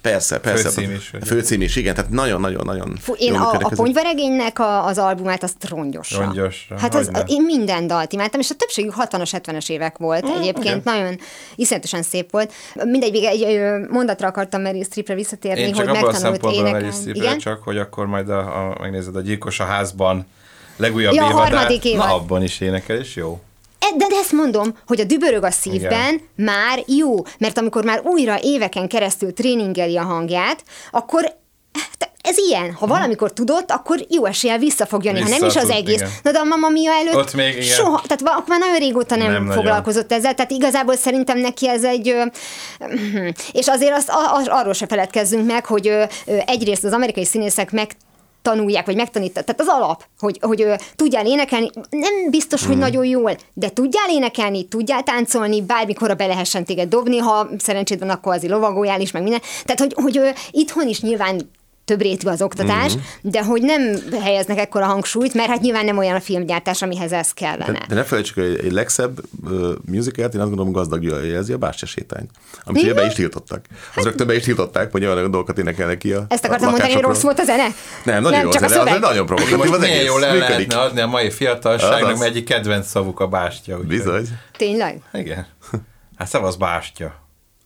[0.00, 0.70] persze, persze.
[0.70, 3.76] Főcím is, A főcím is, igen, tehát nagyon-nagyon-nagyon én a, a ez.
[3.76, 6.24] ponyvaregénynek a, az albumát azt rongyosra.
[6.24, 10.26] Rongyosra, Hát az, én minden dalt imádtam, és a többségük 60-as, 70-es évek volt.
[10.26, 10.80] Mm, Egyébként igen.
[10.84, 11.18] nagyon
[11.54, 12.52] iszonyatosan szép volt.
[12.74, 16.94] Mindegy, még egy, mondatra akartam Meryl Streepre visszatérni, Én csak hogy megtanult énekelni.
[17.12, 17.38] Igen?
[17.38, 20.26] csak hogy akkor majd a, a, megnézed a Gyilkos a házban
[20.76, 22.06] legújabb Ja, évadát, évad.
[22.06, 23.40] na abban is énekel, és jó.
[23.78, 26.20] E- De, de ezt mondom, hogy a dübörög a szívben Igen.
[26.36, 31.36] már jó, mert amikor már újra éveken keresztül tréningeli a hangját, akkor
[32.24, 32.72] ez ilyen.
[32.72, 35.74] Ha valamikor tudott, akkor jó eséllyel vissza fog jönni, ha nem is Vissza az tud,
[35.76, 35.94] egész.
[35.94, 36.10] igen.
[36.22, 37.62] Na de a Mamma Mia előtt Ott még igen.
[37.62, 39.62] soha, tehát már nagyon régóta nem, Nem nem nagyon.
[39.62, 42.14] foglalkozott ezzel, tehát igazából szerintem neki ez egy,
[43.52, 44.10] és azért azt,
[44.46, 45.92] arról se feledkezzünk meg, hogy
[46.46, 47.90] egyrészt az amerikai színészek meg
[48.42, 49.44] tanulják, vagy megtanítják.
[49.44, 52.68] Tehát az alap, hogy, hogy ö, tudjál énekelni, nem biztos, Hmm.
[52.70, 57.98] hogy nagyon jól, de tudjál énekelni, tudjál táncolni, bármikor be lehessen téged dobni, ha szerencséd
[57.98, 59.40] van, akkor azért lovagoljál is, meg minden.
[59.64, 61.50] Tehát, hogy, hogy ö, itthon is nyilván
[61.84, 63.02] több rétű az oktatás, Mhm.
[63.22, 63.80] de hogy nem
[64.22, 67.72] helyeznek ekkora hangsúlyt, mert hát nyilván nem olyan a filmgyártás, amihez ez kellene.
[67.72, 71.56] De, de ne felejtsük, hogy egy legszebb uh, musicalt, én azt gondolom gazdag jelzi a
[71.58, 72.26] Bástya sétány,
[72.64, 73.64] amit ugye be is tiltottak.
[73.94, 76.92] Az rögtön be is tiltották, hogy olyan dolgokat énekelnek ki a Hát- Ezt akartam mondani,
[76.92, 77.66] hogy rossz volt a zene?
[78.04, 80.04] Nem, nagyon jó csak a zene, az nagyon provokatív az egész.
[80.04, 80.50] jól el Működik.
[80.56, 83.72] lehetne adni a mai fiatalságnak, mert egyik kedvenc szavuk a bástya.
[83.72, 84.28] úgyhogy- Bizony.
[84.56, 85.00] Tényleg?
[85.12, 85.46] Igen.
[86.16, 87.14] Hát szevasz bástya.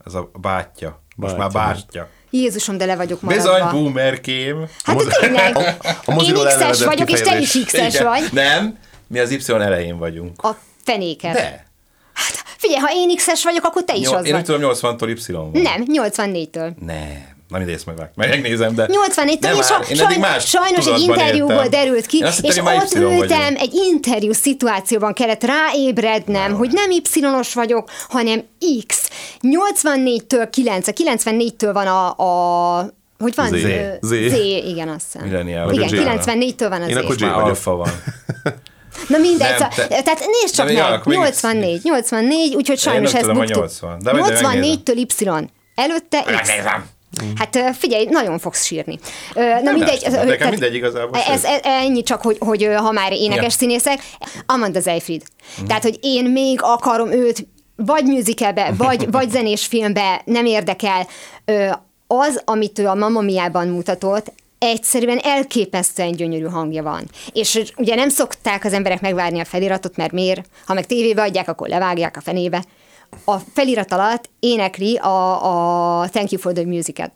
[0.07, 1.03] Ez a bátyja.
[1.16, 2.09] Most már bástya.
[2.31, 3.53] Jézusom, de le vagyok maradva.
[3.53, 4.66] Bizony, boomerkém.
[4.85, 7.59] Hát de tényleg, a én elnevezett vagyok, és te is.
[7.64, 8.29] X-es vagy.
[8.33, 10.43] Nem, mi az Y elején vagyunk.
[10.43, 11.33] A fenéket.
[11.33, 11.66] De.
[12.12, 14.45] Hát figyelj, ha én X-es vagyok, akkor te is Nyol, az én vagy.
[14.45, 15.51] tudom, 80-tól Y van.
[15.53, 16.74] Nem, 84-től.
[16.87, 17.37] Nem.
[17.49, 18.86] Na mindegy, ezt meg megnézem, de...
[18.88, 21.70] 84 Nem és eddig sajnos, más sajnos egy interjúból éltem.
[21.70, 23.22] derült ki, hittem, és ott Y vagyunk.
[23.22, 28.44] ültem, egy interjú szituációban kellett ráébrednem, hogy nem Y-os vagyok, hanem
[28.86, 29.09] X.
[29.42, 33.46] 84-től 9, 94-től van a, a hogy van?
[33.49, 33.53] Z.
[34.01, 34.09] Z.
[34.09, 34.32] Z,
[34.66, 35.28] igen, azt hiszem.
[35.28, 36.24] Millennial Igen, vagy a G.
[36.24, 37.36] 94-től van az Én akkor G vagyok.
[37.36, 37.90] alfa van.
[39.09, 42.55] Na mindegy, Nem, szóval- te- tehát nézd csak De mi meg, akkor még- 84, 84,
[42.55, 43.55] úgyhogy sajnos nem ezt buktuk.
[43.57, 43.99] 80.
[44.03, 44.80] De majd megnézem.
[44.84, 45.49] 84-től Y.
[45.74, 46.30] Előtte X.
[46.30, 46.84] Megnézem.
[47.37, 48.99] Hát ö, figyelj, nagyon fogsz sírni.
[49.63, 50.01] Na mindegy.
[50.11, 51.45] de ö, nekem mindegy igazából, Ez, sőt.
[51.45, 53.51] ez, ennyi csak, hogy, hogy ha már énekes Ja.
[53.51, 54.01] színészek,
[54.47, 55.23] Amanda Seyfried.
[55.67, 57.47] Tehát, hogy én még akarom őt
[57.77, 61.07] vagy musicalbe, vagy, vagy zenés filmbe, nem érdekel.
[62.07, 67.05] Az, amit ő a Mamma Mia-ban mutatott, egyszerűen elképesztően gyönyörű hangja van.
[67.33, 70.47] És ugye nem szokták az emberek megvárni a feliratot, mert miért?
[70.67, 72.65] Ha meg tévébe adják, akkor levágják a fenébe.
[73.25, 77.13] A felirat alatt énekli a, a Thank You for the Music-et.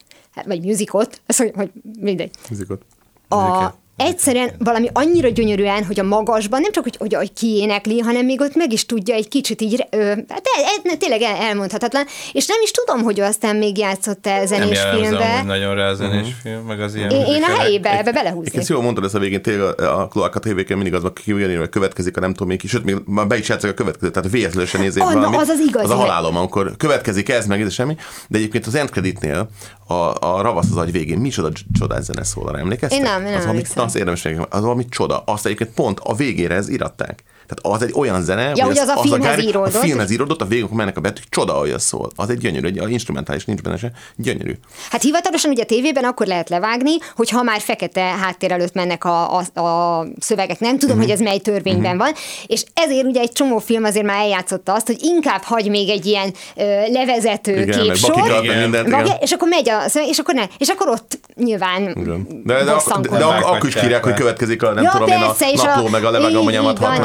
[0.46, 1.70] Vagy musicot, ez hogy, hogy
[2.00, 2.30] mindegy.
[2.48, 2.82] Muzikot.
[3.28, 3.74] A, Musical.
[3.96, 8.40] Egyszerűen valami annyira gyönyörűen, hogy a magasban nem csak, hogy, hogy, hogy kiénekli, hanem még
[8.40, 12.46] ott meg is tudja egy kicsit így, ö, hát el, el, tényleg el, elmondhatatlan, és
[12.46, 15.42] nem is tudom, hogy ő aztán még játszott el Nem zenés amúgy filmbe.
[15.42, 18.40] nagyon rá a zenés film, meg az ilyen Én, én a helyébe ebbe belehúzni.
[18.40, 22.16] Egyébként jól mondtad ezt a végén, tényleg a, Kloaka tévéken mindig az kijönni, hogy következik
[22.16, 24.78] a nem tudom még sőt, még már be is játszik a következő, tehát véletlenül se
[24.78, 25.40] na, valamit.
[25.40, 25.84] az az igazi.
[25.84, 27.96] Az a halálom, amikor következik ez, meg ez semmi.
[28.28, 29.48] De egyébként az end creditnél
[29.86, 32.98] a, a ravasz az agy végén micsoda csodás zene szól, arra emlékeztek?
[32.98, 33.46] Én nem, én nem az,
[33.82, 35.22] az érdemes nekem, az valami csoda.
[35.26, 37.22] Azt egyébként pont a végére ez iratták.
[37.54, 39.74] Tehát az egy olyan zene, Ja, hogy az a filmhez gári- íródott.
[39.74, 42.10] A filmhez íródott, a végén, mennek a betűk, csoda, hogy az szól.
[42.16, 44.52] Az egy gyönyörű, egy a instrumentális nincs benne se, gyönyörű.
[44.90, 49.04] Hát hivatalosan ugye a tévében akkor lehet levágni, hogy ha már fekete háttér előtt mennek
[49.04, 51.04] a, a, a szövegek, nem tudom, Mhm.
[51.04, 52.12] hogy ez mely törvényben van,
[52.46, 56.06] és ezért ugye egy csomó film azért már eljátszotta azt, hogy inkább hagy még egy
[56.06, 58.98] ilyen ö, levezető Igen, képsor, meg mindent, igen.
[59.00, 62.26] Vagja, és akkor megy a szöveg, és akkor ne, és akkor ott nyilván Igen.
[62.44, 62.74] De, de, de,
[63.10, 65.60] de, de ak- akkor is kírják, hogy következik a nem Ja, tudom én persze, és
[65.60, 66.10] a- napló, meg a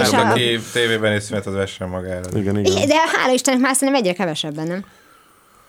[0.02, 0.37] és meg a...
[0.38, 2.30] Tév, tévében is mert az vessen magára.
[2.36, 2.88] Igen, igen.
[2.88, 4.86] De hála Istennek már szerintem egyre kevesebben, nem?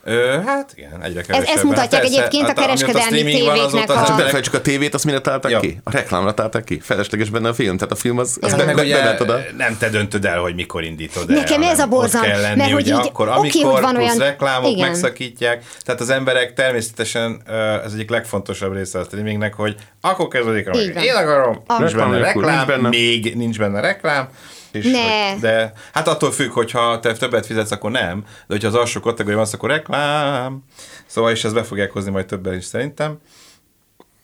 [0.05, 1.55] Ö, hát igen, egyre kevesebben.
[1.55, 4.95] ezt mutatják Persze, egyébként a hát amióta kereskedelmi van, tévéknek a- Csak ne a tévét,
[4.95, 5.61] azt mire találták Ja.
[5.61, 5.81] ki?
[5.85, 6.81] A reklámra találták ki.
[6.83, 9.39] Felesleges benne a film, tehát a film az, az Hát be, meg be, ugye oda.
[9.57, 11.37] nem te döntöd el, hogy mikor indítod el.
[11.37, 13.95] Nekem ez a borzalom, kell lenni, mert hogy ugye, így akkor, oké, amikor hogy van
[13.95, 14.87] plusz olyan- reklámok igen.
[14.89, 17.43] megszakítják, tehát az emberek természetesen
[17.85, 20.73] ez egyik legfontosabb része a streamingnek, hogy akkor kezdődik a.
[20.79, 24.29] Én akarom, nincs benne Reklám még nincs benne reklám,
[24.73, 25.31] és Ne.
[25.31, 29.01] Hogy, de hát attól függ, hogyha te többet fizetsz, akkor nem, de hogyha az alsó
[29.01, 30.65] kategória van, akkor reklám.
[31.07, 33.19] Szóval is ezt be fogják hozni majd többen is szerintem.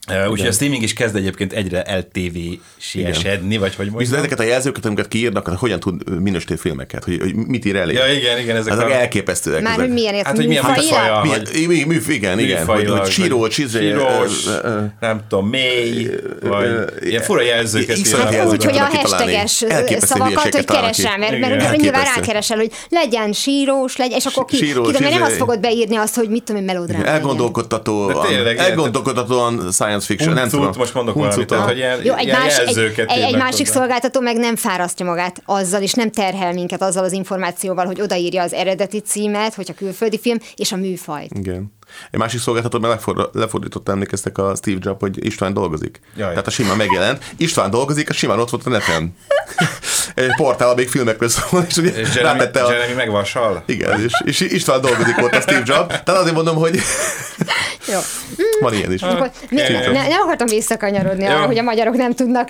[0.08, 4.18] Uh, Úgyhogy a streaming is kezd egyébként egyre eltévésiesedni, vagy hogy Viszont mondjam.
[4.18, 7.92] ezeket a jelzőket, amiket kiírnak, hogy hogyan tud minősíteni filmeket, hogy, hogy mit ír elé.
[7.92, 9.62] Ja, igen, igen, ezek ezek a- elképesztőek.
[9.62, 9.84] Már ezek.
[9.84, 13.50] hogy milyen Hát, hogy milyen műfaja, Milyen, mű, mű, igen, igen, hogy, hogy síró, vagy
[13.50, 14.44] csizé, sírós,
[15.00, 16.68] nem tudom, mély, vagy
[17.00, 18.34] ilyen fura jelzőket Iszonyat.
[18.34, 18.88] Hát úgy, hogy a
[19.68, 21.02] Elképesztő szavakat, hogy ki.
[21.18, 25.36] mert, mert nyilván rákeresel, hogy legyen sírós, legyen, és akkor ki, mert nem izé- azt
[25.36, 27.02] fogod beírni azt, hogy mit tudom én, melodrám.
[27.04, 28.10] Elgondolkodtató,
[28.56, 29.70] elgondolkodtatóan
[30.00, 30.78] science fiction, nem Huncut, tudom.
[30.78, 31.70] most mondok valamit, Huncut, tehát, ah.
[31.70, 33.78] hogy ilyen, Jó, egy, ilyen más, egy, jelzőket egy, egy másik hozzá.
[33.78, 38.42] szolgáltató meg nem fárasztja magát azzal, és nem terhel minket azzal az információval, hogy odaírja
[38.42, 41.30] az eredeti címet, hogyha külföldi film, és a műfajt.
[41.38, 41.72] Igen.
[42.10, 46.00] Egy másik szolgáltató, mert lefor, lefordított emlékeztek a Steve Jobs, hogy István dolgozik.
[46.16, 46.28] Jaj.
[46.28, 47.24] Tehát a simán megjelent.
[47.36, 49.16] István dolgozik, a simán ott volt a neten.
[50.14, 52.72] Egy portál, még filmekről szól, és ugye És Jeremy, rátette a...
[52.72, 53.62] Jeremy megvasal?
[53.66, 55.86] Igen, és, és István dolgozik ott a Steve Jobs.
[55.86, 56.78] Tehát azért mondom, hogy
[57.92, 57.98] Jó.
[58.60, 59.02] van ilyen is.
[59.02, 59.72] Akkor oké.
[59.92, 62.48] ne, nem akartam visszakanyarodni arra, hogy a magyarok nem tudnak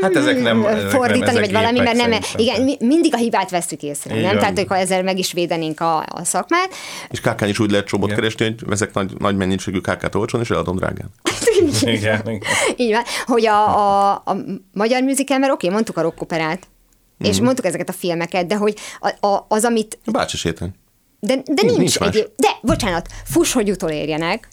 [0.00, 3.16] Hát ezek nem- ezek nem, fordítani, ezek vagy valami, mert nem, igen, mi, mindig a
[3.16, 4.30] hibát veszük észre, Így nem?
[4.30, 4.38] van.
[4.38, 6.74] Tehát, hogy ezzel meg is védenénk a, a szakmát.
[7.10, 8.18] És kákán is úgy lehet csomót Igen.
[8.20, 11.10] keresni, hogy veszek nagy, nagy mennyiségű kákát olcsón, és eladom drágán.
[11.82, 12.40] Igen, igen.
[12.76, 14.36] Így van, hogy a, a, a
[14.72, 16.66] magyar musical, mert oké, mondtuk a rockoperát,
[17.18, 17.44] és Mhm.
[17.44, 20.70] mondtuk ezeket a filmeket, de hogy a, a, az, amit Bácsi sétány.
[21.20, 24.48] De, de Nincs nincs, egy, de bocsánat, fuss, hogy utolérjenek,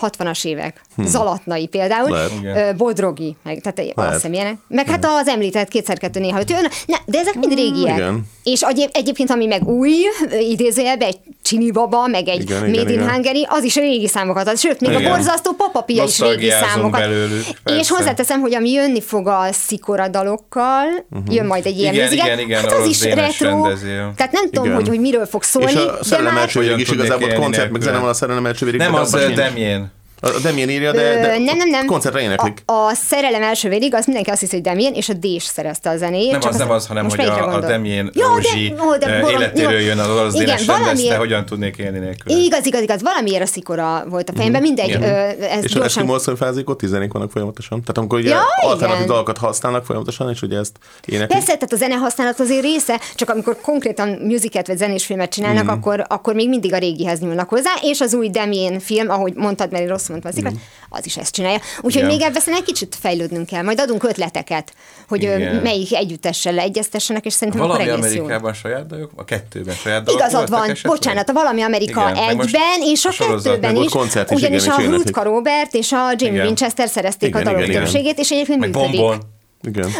[0.00, 0.80] 60-as évek.
[1.04, 2.76] Zalatnai például, Lehet.
[2.76, 4.56] Bodrogi, meg, tehát azt hiszem ilyenek.
[4.68, 6.66] Meg hát az említett kétszer-kettő néha öt jön.
[6.86, 7.96] Ne, de ezek mind régiek.
[7.96, 8.26] igen.
[8.44, 9.92] És egyéb, egyébként, ami meg új,
[10.40, 13.10] idézőjelben egy Csini Baba, meg egy Igen, Made igen, in igen.
[13.10, 14.58] Hungary, az is régi számokat ad.
[14.58, 15.04] Sőt, még Igen.
[15.04, 17.00] a borzasztó papapia is régi számokat.
[17.00, 20.84] belőlük, és hozzáteszem, hogy ami jönni fog a szikora dalokkal,
[21.28, 23.48] jön majd egy ilyen Igen, igen, igen, hát az is retro.
[23.48, 24.12] rendező.
[24.16, 25.70] Tehát nem tudom, hogy, hogy miről fog szólni,
[26.00, 26.10] És
[26.54, 28.80] a végig is igazából koncert, meg zene van a szerelem első végig.
[28.80, 29.16] Nem az.
[29.34, 29.83] Demjén.
[30.24, 31.86] A Demien írja, de, de Ö, nem, nem, nem.
[31.86, 32.62] koncertre éneklik.
[32.66, 35.90] A, a szerelem első vérig, az mindenki azt hiszi, hogy Damien, és a Dés szerezte
[35.90, 36.30] a zenét.
[36.30, 37.60] Nem csak az, nem az, hanem hogy a, a?
[37.60, 39.86] Demjén Jó, Rózsi de, ó, de életéről jó.
[39.86, 42.36] jön az Igen, Dénes valamiért- hogyan tudnék élni nélkül.
[42.36, 43.02] Igaz, igaz, igaz.
[43.02, 44.62] Valamiért a szikora volt a fejemben.
[44.62, 45.02] Mindegy, Igen.
[45.02, 45.82] ö, ez És az gyorsan...
[45.82, 47.80] Eskimo asszony fázékot, tizenék vannak folyamatosan.
[47.80, 51.30] Tehát amikor ugye Ja, alternatív dalokat használnak folyamatosan, és ugye ezt éneklik.
[51.38, 55.64] Persze, tehát a zene használat azért része, csak amikor konkrétan musicalt vagy zenés filmet csinálnak,
[55.64, 55.68] mm.
[55.68, 59.70] akkor, akkor még mindig a régihez nyúlnak hozzá, és az új Demien film, ahogy mondtad,
[59.70, 60.56] mert én rosszul mondtam az mm.
[60.88, 61.58] az is ezt csinálja.
[61.76, 62.06] Úgyhogy Igen.
[62.06, 64.74] még ebben egy kicsit fejlődnünk kell, majd adunk ötleteket,
[65.08, 65.54] hogy Igen.
[65.54, 68.22] melyik együttessel leegyeztessenek, és szerintem Valami akkor egész jó.
[68.22, 69.10] Amerikában saját dalok?
[69.16, 70.92] A kettőben saját dalok Igazad van, esetleg?
[70.92, 74.80] bocsánat, a valami Amerika Igen, egyben, és a a kettőben is, is, ugyanis a.
[74.80, 76.46] Rutka Robert és a Jimmy Igen.
[76.46, 79.00] Winchester szerezték Igen, a dalok igen, többségét, és egyébként Meg működik.
[79.00, 79.18] bombon.
[79.62, 79.90] Igen.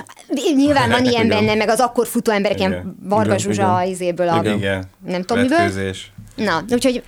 [0.57, 1.29] Nyilván van ilyen Igen.
[1.29, 2.97] benne, meg az akkor futó emberek, ilyen Igen.
[3.03, 3.93] Varga Igen, Zsuzsa igen.
[3.93, 4.41] izéből a...
[4.45, 4.85] Igen.
[5.07, 5.93] Nem tudom, miből.
[6.37, 7.03] Na, úgyhogy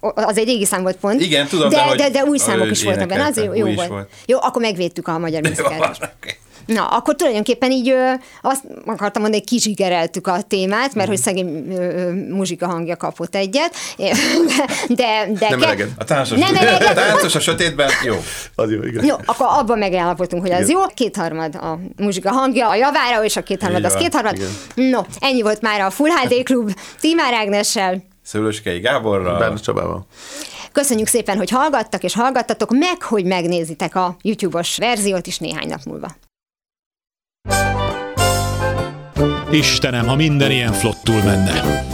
[0.00, 1.20] az egy régi szám volt pont.
[1.20, 3.88] Igen, tudom, de, de de, de, új számok is voltak benne, az jó, volt.
[3.88, 4.08] volt.
[4.26, 6.14] Jó, akkor megvédtük a magyar muzikát.
[6.66, 8.12] Na, akkor tulajdonképpen így ö,
[8.42, 13.74] azt akartam mondani, hogy kizsigereltük a témát, mert hogy szegény ö, muzsika hangja kapott egyet,
[14.88, 15.26] de...
[15.38, 15.88] de, Nem ke-.
[15.98, 16.94] A táncos, Nem a eleged.
[16.94, 18.14] táncos a sötétben, jó.
[18.54, 19.04] Az jó, igen.
[19.04, 20.80] Jó, akkor abban megállapodtunk, hogy az Igen.
[20.80, 20.86] jó.
[20.94, 24.36] Kétharmad a muzsika hangja a javára, és a kétharmad Így az kétharmad.
[24.74, 28.02] No, ennyi volt már a Full HD Klub Timár Ágnessel.
[28.28, 29.38] Szőlőskei Gáborral.
[29.38, 30.06] Bárdos Csabával.
[30.72, 35.80] Köszönjük szépen, hogy hallgattak és hallgattatok, meg hogy megnézitek a YouTube-os verziót is néhány nap
[35.84, 36.16] múlva.
[39.50, 41.86] Istenem, ha minden ilyen flottul menne.